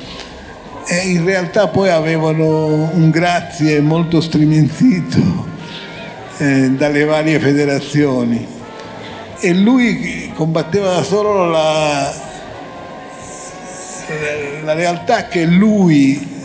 [0.91, 5.47] e in realtà poi avevano un grazie molto striminzito
[6.39, 8.47] eh, dalle varie federazioni.
[9.41, 12.13] E lui combatteva da solo la,
[14.65, 16.37] la realtà che lui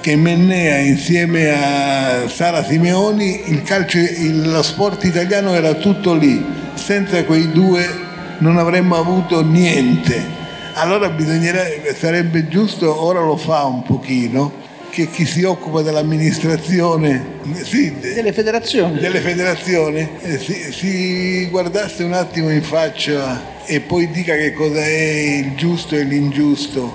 [0.00, 3.98] che Mennea insieme a Sara Simeoni il calcio,
[4.42, 6.44] lo sport italiano era tutto lì.
[6.74, 7.88] Senza quei due
[8.38, 10.44] non avremmo avuto niente
[10.76, 17.98] allora bisognerebbe, sarebbe giusto ora lo fa un pochino che chi si occupa dell'amministrazione sì,
[17.98, 24.34] delle federazioni, delle federazioni eh, si, si, guardasse un attimo in faccia e poi dica
[24.36, 26.94] che cosa è il giusto e l'ingiusto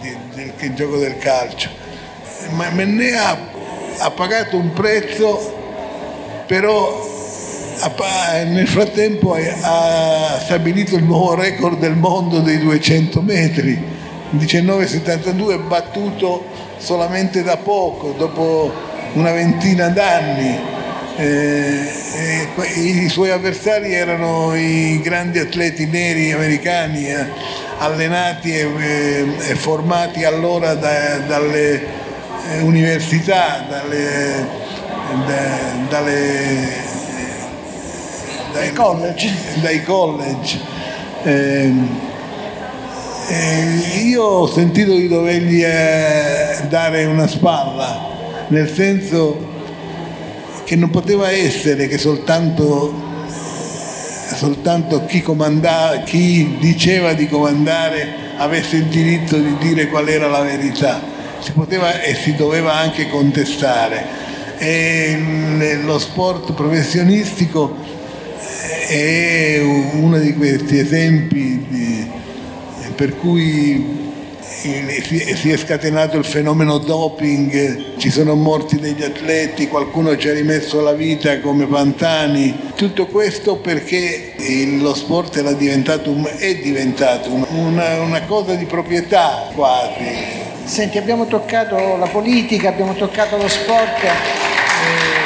[0.00, 1.68] del, del gioco del calcio.
[2.50, 3.38] Ma Mennea
[3.98, 7.19] ha pagato un prezzo, però
[8.44, 13.82] nel frattempo ha stabilito il nuovo record del mondo dei 200 metri,
[14.30, 16.44] 1972 battuto
[16.76, 18.72] solamente da poco, dopo
[19.14, 20.78] una ventina d'anni.
[21.16, 27.26] Eh, eh, I suoi avversari erano i grandi atleti neri americani eh,
[27.78, 34.46] allenati e, eh, formati allora da, dalle eh, università, dalle,
[35.26, 36.89] da, dalle,
[38.52, 39.32] dai college.
[39.60, 40.60] Dai college.
[41.22, 41.72] Eh,
[43.28, 48.08] eh, io ho sentito di dovergli eh, dare una spalla,
[48.48, 49.48] nel senso
[50.64, 52.92] che non poteva essere che soltanto,
[54.34, 55.22] soltanto chi,
[56.04, 61.00] chi diceva di comandare avesse il diritto di dire qual era la verità,
[61.38, 64.28] si poteva e si doveva anche contestare.
[64.58, 67.79] E lo sport professionistico
[68.88, 72.10] è uno di questi esempi di,
[72.94, 73.98] per cui
[74.60, 80.82] si è scatenato il fenomeno doping, ci sono morti degli atleti, qualcuno ci ha rimesso
[80.82, 84.34] la vita come Pantani, tutto questo perché
[84.78, 90.38] lo sport era diventato, è diventato una, una cosa di proprietà quasi.
[90.64, 94.02] Senti, abbiamo toccato la politica, abbiamo toccato lo sport.
[94.04, 95.19] Eh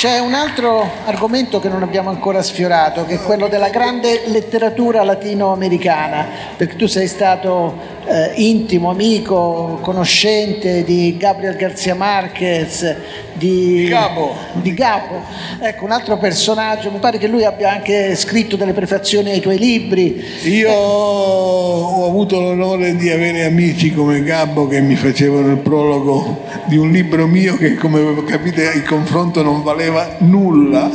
[0.00, 5.04] c'è un altro argomento che non abbiamo ancora sfiorato, che è quello della grande letteratura
[5.04, 12.96] latinoamericana, perché tu sei stato eh, intimo, amico, conoscente di Gabriel García Márquez,
[13.34, 14.34] di Gabo.
[14.54, 15.22] di Gabo.
[15.58, 19.58] Ecco, un altro personaggio, mi pare che lui abbia anche scritto delle prefazioni ai tuoi
[19.58, 20.24] libri.
[20.44, 26.76] Io ho avuto l'onore di avere amici come Gabbo che mi facevano il prologo di
[26.76, 30.90] un libro mio che come capite il confronto non valeva nulla,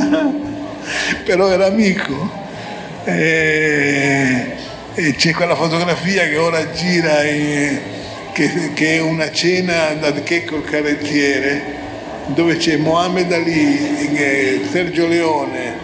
[1.24, 2.44] però era amico.
[3.04, 4.56] E
[4.98, 7.78] e c'è quella fotografia che ora gira in,
[8.32, 11.84] che, che, è una cena da Checco il carrettiere
[12.28, 15.74] dove c'è Mohamed Ali, eh, Sergio Leone,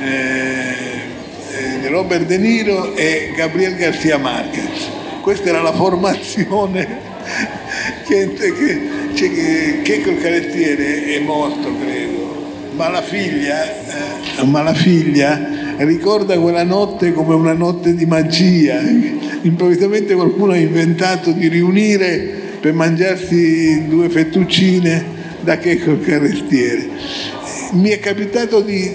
[0.00, 4.88] eh, eh, Robert De Niro e Gabriel García Marquez.
[5.20, 6.88] Questa era la formazione
[8.08, 8.54] che, che,
[9.12, 12.21] che Checco il carrettiere è morto, credo,
[12.74, 18.80] ma la figlia, eh, ma la figlia ricorda quella notte come una notte di magia.
[19.42, 26.88] Improvvisamente qualcuno ha inventato di riunire per mangiarsi due fettuccine da che col carrettiere.
[27.72, 28.94] mi è capitato di,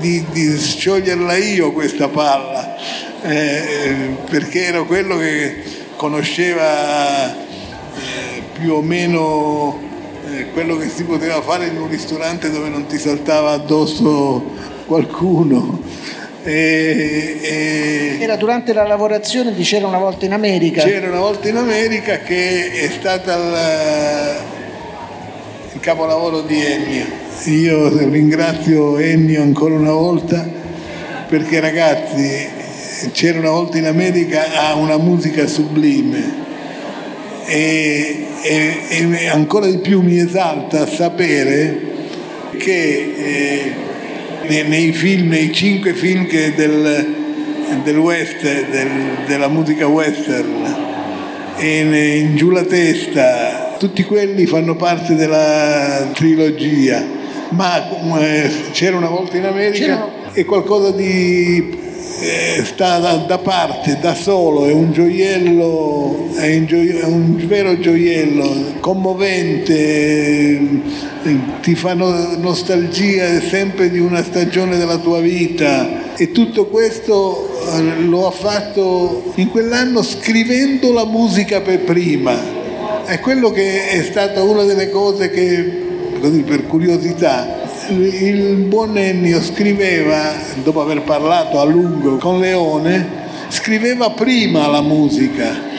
[0.00, 2.76] di, di scioglierla io questa palla,
[3.22, 5.56] eh, perché ero quello che
[5.96, 9.90] conosceva eh, più o meno
[10.52, 14.42] quello che si poteva fare in un ristorante dove non ti saltava addosso
[14.86, 15.80] qualcuno.
[16.44, 20.82] E, e Era durante la lavorazione di C'era una volta in America.
[20.82, 23.54] C'era una volta in America che è stata il,
[25.74, 27.04] il capolavoro di Ennio.
[27.44, 30.48] Io ringrazio Ennio ancora una volta
[31.28, 32.60] perché ragazzi
[33.10, 36.41] C'era una volta in America ha una musica sublime
[37.46, 41.90] e, e, e ancora di più mi esalta sapere
[42.58, 43.72] che eh,
[44.48, 47.14] nei, nei, film, nei cinque film del,
[47.82, 48.88] del West, del,
[49.26, 50.90] della musica western
[51.56, 57.04] e in Giù la testa, tutti quelli fanno parte della trilogia,
[57.50, 61.78] ma eh, c'era una volta in America è qualcosa di
[62.22, 67.78] eh, sta da, parte, da solo, è un gioiello, è un, gioiello, è un vero
[67.80, 76.30] gioiello, commovente, eh, ti fa no, nostalgia sempre di una stagione della tua vita e
[76.30, 82.60] tutto questo eh, lo ha fatto in quell'anno scrivendo la musica per prima.
[83.04, 85.82] È quello che è stata una delle cose che,
[86.20, 94.10] così per curiosità, il buon Ennio scriveva, dopo aver parlato a lungo con Leone, scriveva
[94.10, 95.70] prima la musica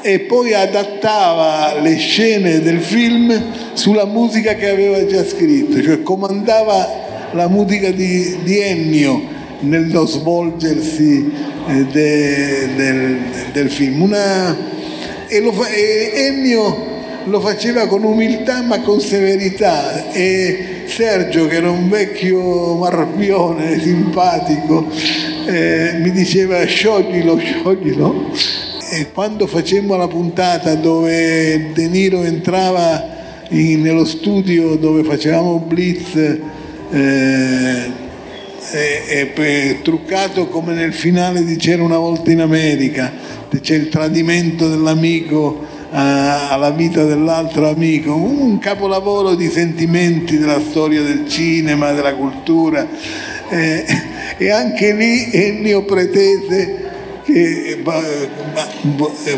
[0.00, 7.06] e poi adattava le scene del film sulla musica che aveva già scritto, cioè comandava
[7.32, 11.32] la musica di, di Ennio nello svolgersi
[11.66, 13.18] eh, de, del,
[13.52, 14.02] del, film.
[14.02, 14.56] Una,
[15.26, 16.87] e, lo, e Ennio
[17.28, 20.10] lo faceva con umiltà ma con severità.
[20.12, 24.86] E Sergio che era un vecchio marpione simpatico
[25.46, 28.30] eh, mi diceva scioglilo, scioglilo.
[28.90, 33.16] E quando facemmo la puntata dove De Niro entrava
[33.50, 36.14] in, nello studio dove facevamo Blitz
[36.90, 37.90] eh,
[38.70, 43.12] e, e, truccato come nel finale di C'era una volta in America,
[43.60, 51.28] c'è il tradimento dell'amico alla vita dell'altro amico, un capolavoro di sentimenti della storia del
[51.28, 52.86] cinema, della cultura.
[53.48, 53.84] Eh,
[54.36, 56.86] e anche lì Ennio pretese
[57.24, 57.82] che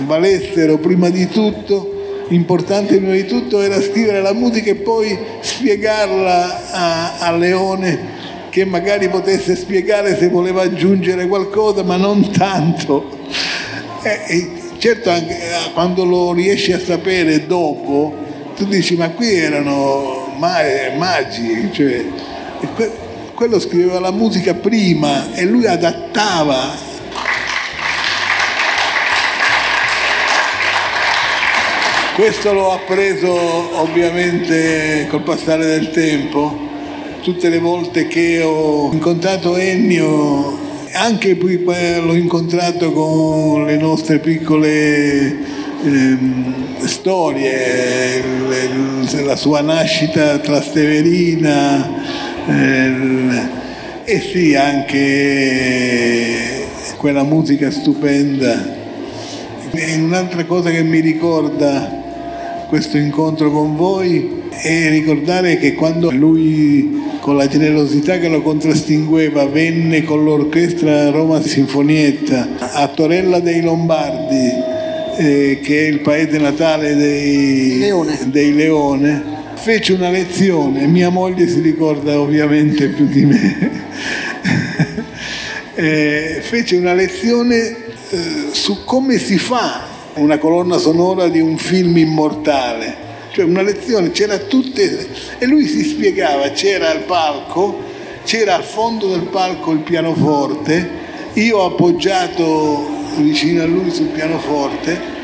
[0.04, 6.70] valessero prima di tutto, importante prima di tutto era scrivere la musica e poi spiegarla
[6.72, 8.18] a, a Leone
[8.50, 13.18] che magari potesse spiegare se voleva aggiungere qualcosa, ma non tanto.
[14.02, 14.49] Eh,
[14.80, 18.16] certo anche eh, quando lo riesci a sapere dopo,
[18.56, 22.02] tu dici ma qui erano magi, cioè,
[23.34, 26.88] quello scriveva la musica prima e lui adattava.
[32.14, 36.58] Questo l'ho appreso ovviamente col passare del tempo,
[37.20, 40.59] tutte le volte che ho incontrato Ennio
[40.92, 45.36] anche poi l'ho incontrato con le nostre piccole
[45.82, 48.22] ehm, storie,
[49.24, 51.88] la sua nascita trasteverina
[52.46, 53.48] eh,
[54.04, 56.38] e sì anche
[56.96, 58.78] quella musica stupenda.
[59.72, 61.98] E un'altra cosa che mi ricorda
[62.68, 69.44] questo incontro con voi è ricordare che quando lui con la generosità che lo contrastingueva,
[69.46, 74.50] venne con l'orchestra Roma Sinfonietta a Torella dei Lombardi,
[75.16, 78.18] eh, che è il paese natale dei Leone.
[78.24, 79.22] dei Leone,
[79.54, 83.70] fece una lezione, mia moglie si ricorda ovviamente più di me,
[85.74, 87.76] eh, fece una lezione
[88.10, 94.10] eh, su come si fa una colonna sonora di un film immortale cioè una lezione,
[94.10, 95.08] c'era tutte,
[95.38, 97.82] e lui si spiegava, c'era al palco,
[98.24, 100.98] c'era al fondo del palco il pianoforte,
[101.34, 105.18] io appoggiato vicino a lui sul pianoforte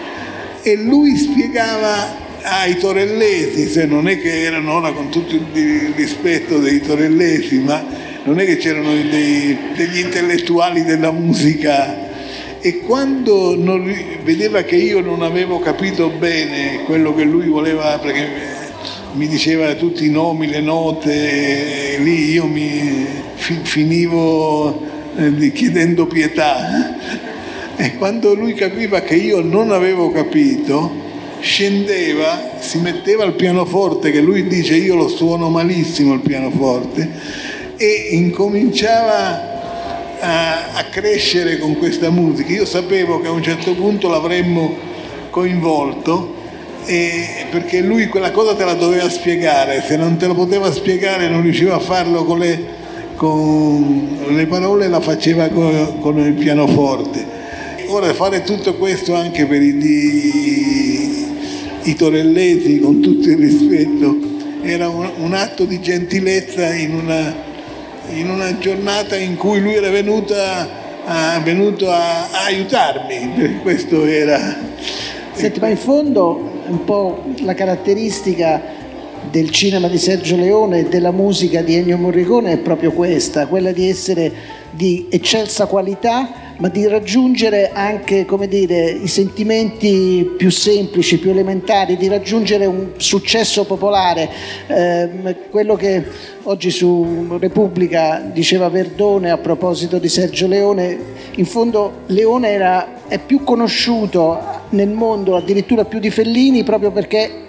[0.63, 6.59] e lui spiegava ai torellesi, se non è che erano ora con tutto il rispetto
[6.59, 7.85] dei torellesi, ma
[8.25, 12.06] non è che c'erano dei, degli intellettuali della musica
[12.61, 13.85] e quando non,
[14.23, 18.27] vedeva che io non avevo capito bene quello che lui voleva, perché
[19.13, 24.81] mi diceva tutti i nomi, le note, lì io mi finivo
[25.17, 27.25] eh, chiedendo pietà.
[27.79, 30.91] E quando lui capiva che io non avevo capito,
[31.41, 37.07] scendeva, si metteva al pianoforte, che lui dice io lo suono malissimo il pianoforte,
[37.77, 39.56] e incominciava
[40.21, 42.53] a, a crescere con questa musica.
[42.53, 44.77] Io sapevo che a un certo punto l'avremmo
[45.31, 46.37] coinvolto
[46.87, 51.43] perché lui quella cosa te la doveva spiegare, se non te lo poteva spiegare non
[51.43, 52.65] riusciva a farlo con le,
[53.17, 57.35] con le parole, la faceva con, con, il pianoforte.
[57.89, 61.27] Ora fare tutto questo anche per i, i,
[61.83, 64.17] i torellesi, con tutto il rispetto,
[64.63, 67.35] era un, un atto di gentilezza in una,
[68.11, 70.69] in una, giornata in cui lui era venuta,
[71.05, 74.75] a, venuto a, a aiutarmi, questo era...
[75.33, 78.63] Senti, ma in fondo un po' la caratteristica
[79.31, 83.73] del cinema di Sergio Leone e della musica di Ennio Morricone è proprio questa, quella
[83.73, 84.33] di essere
[84.71, 91.97] di eccelsa qualità ma di raggiungere anche come dire, i sentimenti più semplici, più elementari,
[91.97, 94.29] di raggiungere un successo popolare.
[94.67, 96.05] Eh, quello che
[96.45, 100.99] oggi su Repubblica diceva Verdone a proposito di Sergio Leone,
[101.35, 107.45] in fondo Leone era, è più conosciuto nel mondo addirittura più di Fellini proprio perché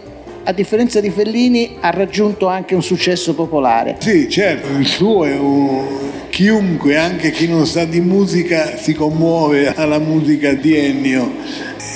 [0.48, 3.98] a differenza di Fellini ha raggiunto anche un successo popolare.
[4.00, 5.86] Sì, certo, il suo è un...
[6.30, 11.34] chiunque, anche chi non sa di musica, si commuove alla musica di Ennio.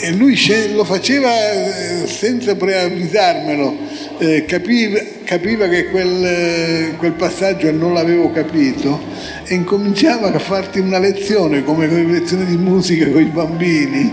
[0.03, 0.37] E lui
[0.73, 3.77] lo faceva eh, senza preavvisarmelo,
[4.17, 8.99] eh, capiva, capiva, che quel, eh, quel passaggio non l'avevo capito
[9.45, 14.11] e incominciava a farti una lezione come le lezioni di musica con i bambini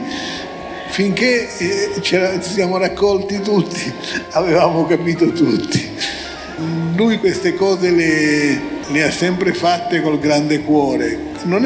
[0.99, 3.81] finché eh, ci siamo raccolti tutti,
[4.33, 5.89] avevamo capito tutti.
[6.97, 11.17] Lui queste cose le, le ha sempre fatte col grande cuore.
[11.45, 11.63] Non,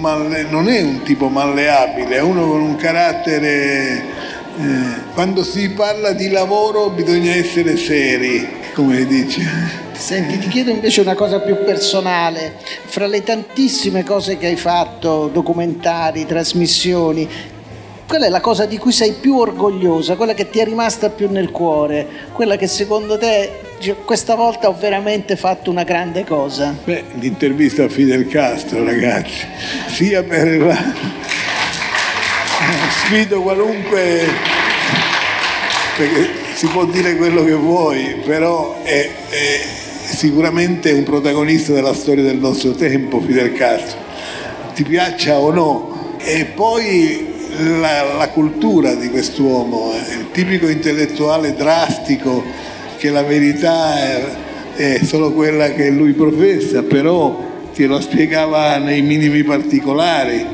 [0.00, 4.02] malle, non è un tipo malleabile, è uno con un carattere...
[4.58, 8.44] Eh, quando si parla di lavoro bisogna essere seri,
[8.74, 9.40] come dice.
[9.92, 12.56] Senti, ti chiedo invece una cosa più personale.
[12.86, 17.28] Fra le tantissime cose che hai fatto, documentari, trasmissioni,
[18.10, 21.30] qual è la cosa di cui sei più orgogliosa, quella che ti è rimasta più
[21.30, 23.60] nel cuore, quella che secondo te
[24.04, 26.74] questa volta ho veramente fatto una grande cosa?
[26.82, 29.46] Beh, l'intervista a Fidel Castro, ragazzi,
[29.92, 30.92] sia per la...
[33.04, 34.26] sfido qualunque,
[35.96, 39.60] perché si può dire quello che vuoi, però è, è
[40.02, 43.98] sicuramente un protagonista della storia del nostro tempo, Fidel Castro,
[44.74, 46.16] ti piaccia o no.
[46.22, 52.42] E poi la, la cultura di quest'uomo, eh, il tipico intellettuale drastico
[52.96, 54.24] che la verità è,
[54.76, 60.46] è solo quella che lui professa, però che lo spiegava nei minimi particolari.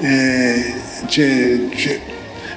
[0.00, 0.74] Eh,
[1.06, 1.98] c'è, c'è,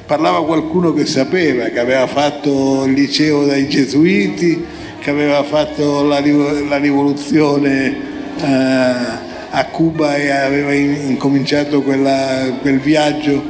[0.05, 4.63] parlava qualcuno che sapeva, che aveva fatto il liceo dai gesuiti,
[4.99, 6.21] che aveva fatto la,
[6.67, 7.95] la rivoluzione
[8.37, 9.22] eh,
[9.55, 13.43] a Cuba e aveva incominciato quella, quel viaggio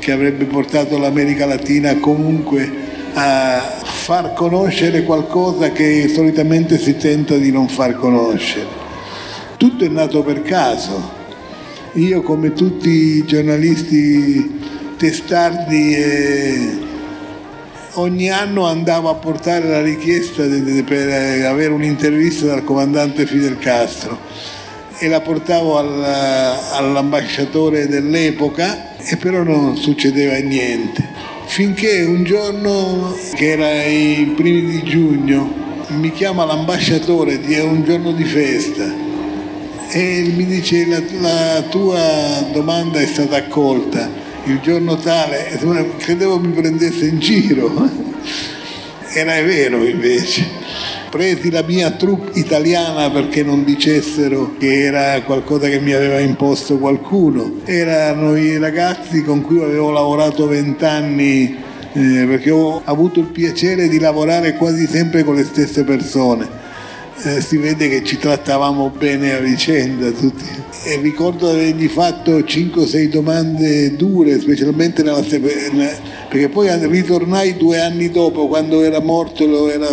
[0.00, 2.68] che avrebbe portato l'America Latina comunque
[3.12, 8.66] a far conoscere qualcosa che solitamente si tenta di non far conoscere.
[9.56, 11.22] Tutto è nato per caso.
[11.92, 14.60] Io come tutti i giornalisti
[14.96, 16.78] testardi eh,
[17.92, 24.18] ogni anno andavo a portare la richiesta per avere un'intervista dal comandante Fidel Castro
[25.04, 31.06] e la portavo all'ambasciatore dell'epoca e però non succedeva niente.
[31.44, 38.12] Finché un giorno, che era i primi di giugno, mi chiama l'ambasciatore, è un giorno
[38.12, 38.90] di festa,
[39.90, 44.08] e mi dice la, la tua domanda è stata accolta,
[44.44, 45.60] il giorno tale,
[45.98, 47.70] credevo mi prendesse in giro,
[49.12, 55.78] era vero invece presi la mia troupe italiana perché non dicessero che era qualcosa che
[55.78, 57.60] mi aveva imposto qualcuno.
[57.62, 61.56] Erano i ragazzi con cui avevo lavorato vent'anni
[61.92, 66.48] eh, perché ho avuto il piacere di lavorare quasi sempre con le stesse persone.
[67.22, 70.44] Eh, si vede che ci trattavamo bene a vicenda tutti.
[70.86, 77.56] E ricordo di avergli fatto 5 o 6 domande dure, specialmente nella, perché poi ritornai
[77.56, 79.86] due anni dopo, quando era morto, lo era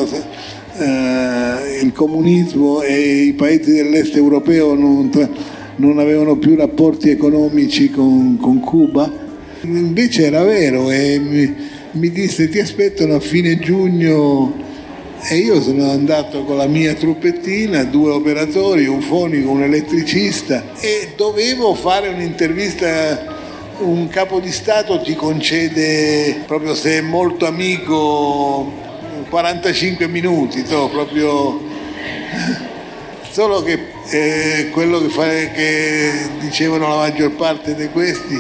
[0.78, 5.10] eh, il comunismo e i paesi dell'est europeo non,
[5.78, 9.12] non avevano più rapporti economici con, con, Cuba.
[9.62, 11.56] Invece era vero e mi,
[11.92, 14.54] mi disse ti aspettano a fine giugno
[15.30, 21.10] e io sono andato con la mia truppettina, due operatori, un fonico, un elettricista e
[21.16, 23.40] dovevo fare un'intervista
[23.82, 28.72] un capo di Stato ti concede, proprio se è molto amico,
[29.32, 30.90] 45 minuti, no?
[30.90, 31.70] proprio...
[33.32, 33.80] Solo che
[34.10, 36.12] eh, quello che, fa, che
[36.42, 38.38] dicevano la maggior parte di questi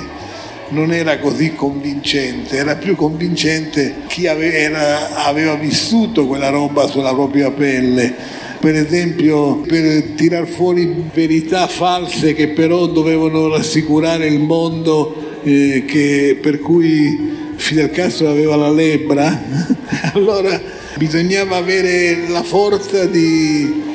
[0.69, 7.51] non era così convincente, era più convincente chi aveva, aveva vissuto quella roba sulla propria
[7.51, 8.13] pelle
[8.59, 16.37] per esempio per tirar fuori verità false che però dovevano rassicurare il mondo eh, che,
[16.39, 19.41] per cui Fidel Castro aveva la lebbra,
[20.13, 23.89] allora bisognava avere la forza di...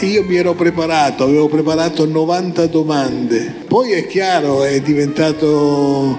[0.00, 6.18] Io mi ero preparato, avevo preparato 90 domande, poi è chiaro, è diventato...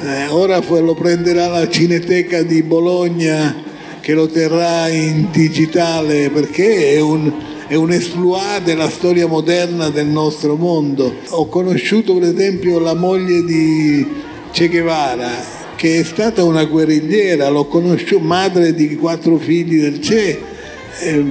[0.00, 3.62] Eh, ora lo prenderà la Cineteca di Bologna
[4.00, 7.32] che lo terrà in digitale perché è un,
[7.66, 11.16] è un esploit della storia moderna del nostro mondo.
[11.30, 14.06] Ho conosciuto per esempio la moglie di
[14.52, 20.40] Che Guevara, che è stata una guerrigliera, l'ho conosciuta, madre di quattro figli del Che,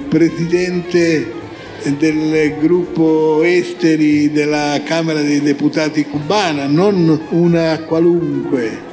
[0.08, 1.32] presidente
[1.98, 8.92] del gruppo esteri della Camera dei Deputati cubana, non una qualunque.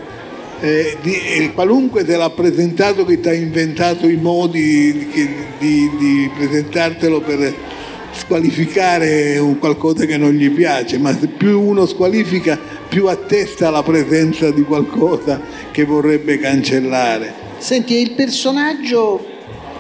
[0.61, 5.91] Eh, di, eh, qualunque te l'ha presentato che ti ha inventato i modi che, di,
[5.99, 7.55] di, presentartelo per
[8.13, 12.59] squalificare un qualcosa che non gli piace, ma più uno squalifica
[12.89, 15.41] più attesta la presenza di qualcosa
[15.71, 17.33] che vorrebbe cancellare.
[17.59, 19.25] Senti, è il personaggio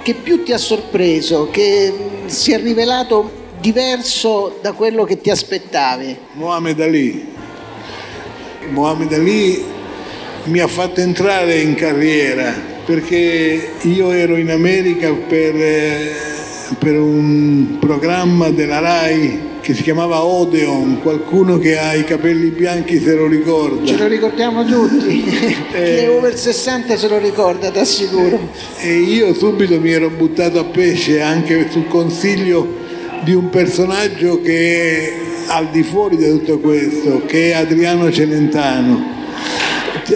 [0.03, 1.93] che più ti ha sorpreso, che
[2.27, 6.17] si è rivelato diverso da quello che ti aspettavi?
[6.35, 7.27] Mohamed Ali.
[8.71, 9.65] Mohamed Ali
[10.45, 12.53] mi ha fatto entrare in carriera
[12.85, 16.13] perché io ero in America per, eh,
[16.79, 22.99] per un programma della RAI che si chiamava Odeon, qualcuno che ha i capelli bianchi
[22.99, 23.87] se lo ricorda.
[23.87, 26.09] Ce lo ricordiamo tutti, chi è eh.
[26.09, 28.51] over 60 se lo ricorda, ti assicuro.
[28.79, 32.79] E io subito mi ero buttato a pesce anche sul consiglio
[33.23, 35.13] di un personaggio che è
[35.49, 39.19] al di fuori di tutto questo, che è Adriano Celentano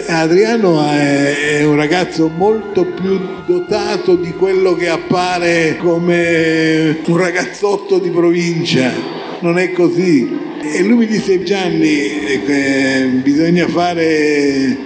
[0.07, 8.09] Adriano è, un ragazzo molto più dotato di quello che appare come un ragazzotto di
[8.09, 8.91] provincia,
[9.39, 10.37] non è così.
[10.61, 12.09] E lui mi disse Gianni,
[12.45, 14.77] eh, bisogna fare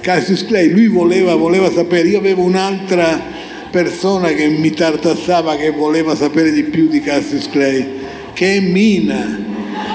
[0.00, 3.30] Cassius Clay, lui voleva, voleva sapere, io avevo un'altra
[3.70, 7.86] persona che mi tartassava che voleva sapere di più di Cassius Clay,
[8.34, 9.51] che è Mina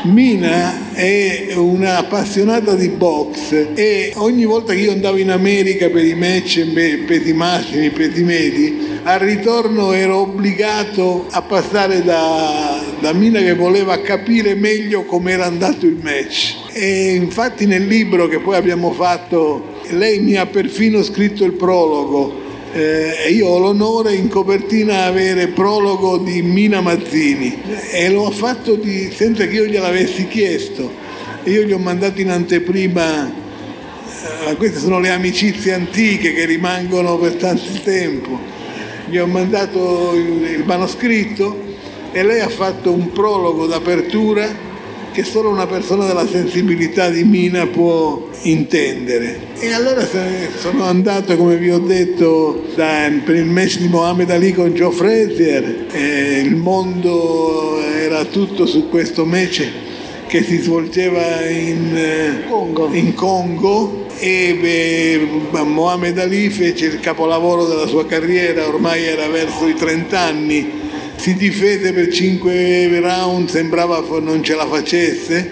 [0.07, 6.15] Mina è un'appassionata di box e ogni volta che io andavo in America per i
[6.15, 6.65] match
[7.05, 13.99] pesi massimi, pesi medi, al ritorno ero obbligato a passare da, da Mina che voleva
[14.01, 16.55] capire meglio come era andato il match.
[16.71, 22.45] E infatti nel libro che poi abbiamo fatto, lei mi ha perfino scritto il prologo
[22.77, 27.59] eh, io ho l'onore in copertina avere prologo di Mina Mazzini
[27.91, 31.05] e l'ho fatto di, senza che io gliel'avessi chiesto.
[31.45, 37.33] Io gli ho mandato in anteprima, eh, queste sono le amicizie antiche che rimangono per
[37.33, 38.37] tanto tempo,
[39.09, 41.59] gli ho mandato il, il manoscritto
[42.11, 44.66] e lei ha fatto un prologo d'apertura
[45.17, 49.47] che solo una persona della sensibilità di Mina può intendere.
[49.57, 50.07] E allora
[50.59, 54.91] sono andato, come vi ho detto, da, per il match di Mohamed Ali con Joe
[54.91, 55.87] Frazier,
[56.43, 59.67] il mondo era tutto su questo match
[60.27, 64.05] che si svolgeva in Congo, in Congo.
[64.19, 64.55] E
[65.51, 70.85] beh, Mohamed Ali fece il capolavoro della sua carriera, ormai era verso i 30 anni
[71.17, 75.51] si difese per 5 round, sembrava non ce la facesse,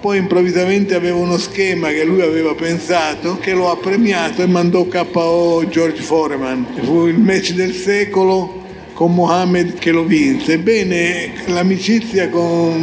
[0.00, 4.86] poi improvvisamente aveva uno schema che lui aveva pensato, che lo ha premiato e mandò
[4.86, 6.66] KO George Foreman.
[6.82, 8.62] Fu il match del secolo
[8.94, 10.54] con Mohammed che lo vinse.
[10.54, 12.80] Ebbene, l'amicizia con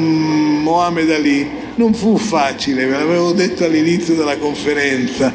[0.61, 5.33] Mohammed Ali non fu facile, ve l'avevo detto all'inizio della conferenza.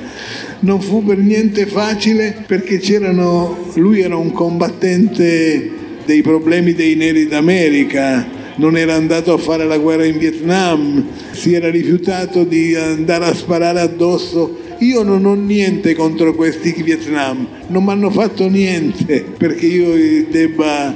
[0.61, 7.27] Non fu per niente facile perché c'erano, lui era un combattente dei problemi dei neri
[7.27, 13.27] d'America, non era andato a fare la guerra in Vietnam, si era rifiutato di andare
[13.27, 14.59] a sparare addosso.
[14.79, 20.93] Io non ho niente contro questi Vietnam, non mi hanno fatto niente perché io debba,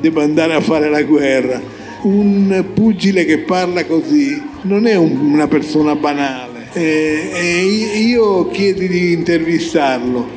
[0.00, 1.60] debba andare a fare la guerra.
[2.02, 8.86] Un pugile che parla così non è un, una persona banale e, e io chiedi
[8.86, 10.35] di intervistarlo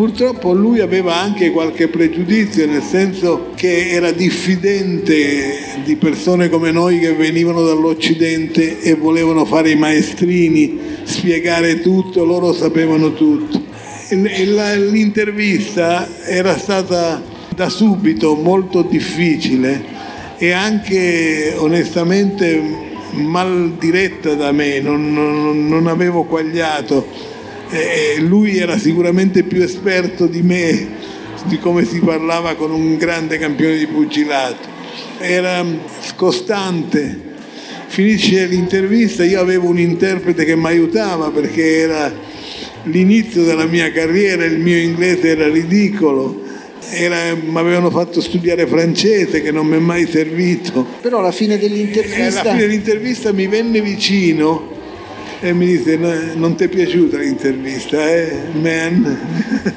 [0.00, 7.00] Purtroppo lui aveva anche qualche pregiudizio, nel senso che era diffidente di persone come noi
[7.00, 13.62] che venivano dall'Occidente e volevano fare i maestrini spiegare tutto, loro sapevano tutto.
[14.08, 17.22] L'intervista era stata
[17.54, 19.84] da subito molto difficile
[20.38, 22.58] e anche onestamente
[23.16, 27.29] mal diretta da me, non, non, non avevo quagliato.
[27.70, 30.88] Eh, lui era sicuramente più esperto di me
[31.44, 34.68] di come si parlava con un grande campione di pugilato.
[35.18, 35.64] Era
[36.00, 37.28] scostante.
[37.86, 42.12] Finisce l'intervista, io avevo un interprete che mi aiutava perché era
[42.84, 46.42] l'inizio della mia carriera, il mio inglese era ridicolo.
[46.92, 50.86] mi avevano fatto studiare francese che non mi è mai servito.
[51.00, 52.40] Però alla fine dell'intervista...
[52.40, 54.69] alla fine dell'intervista mi venne vicino
[55.40, 59.18] e mi disse non ti è piaciuta l'intervista, eh, man?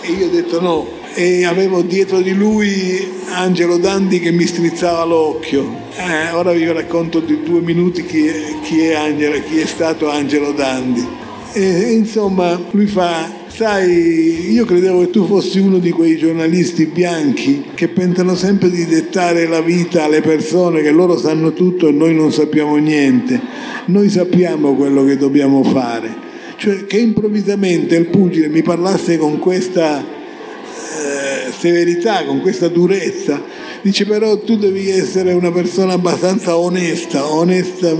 [0.00, 1.00] e io ho detto no.
[1.14, 5.80] E avevo dietro di lui Angelo Dandi che mi strizzava l'occhio.
[5.96, 10.08] Eh, ora vi racconto di due minuti chi è, chi è, Angelo, chi è stato
[10.08, 11.06] Angelo Dandi.
[11.52, 17.66] E, insomma, lui fa, sai, io credevo che tu fossi uno di quei giornalisti bianchi
[17.74, 22.14] che pensano sempre di dettare la vita alle persone, che loro sanno tutto e noi
[22.14, 23.40] non sappiamo niente.
[23.86, 26.30] Noi sappiamo quello che dobbiamo fare.
[26.56, 33.42] Cioè che improvvisamente il pugile mi parlasse con questa eh, severità, con questa durezza.
[33.82, 37.94] Dice però tu devi essere una persona abbastanza onesta, onesta.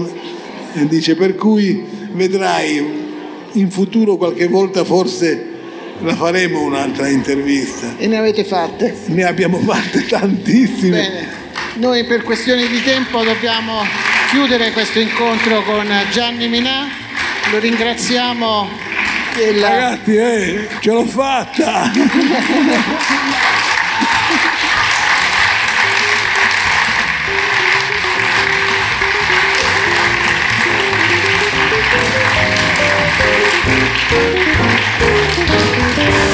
[0.88, 1.84] Dice per cui
[2.14, 3.01] vedrai
[3.52, 5.50] in futuro qualche volta forse
[6.00, 7.94] la faremo un'altra intervista.
[7.98, 8.96] E ne avete fatte?
[9.06, 10.90] Ne abbiamo fatte tantissime.
[10.90, 11.28] Bene,
[11.74, 13.82] noi per questioni di tempo dobbiamo
[14.30, 16.88] chiudere questo incontro con Gianni Minà.
[17.50, 18.68] Lo ringraziamo.
[19.34, 19.68] Della...
[19.68, 21.90] Ragazzi, eh, ce l'ho fatta!
[34.14, 34.36] Thank
[36.26, 36.31] you.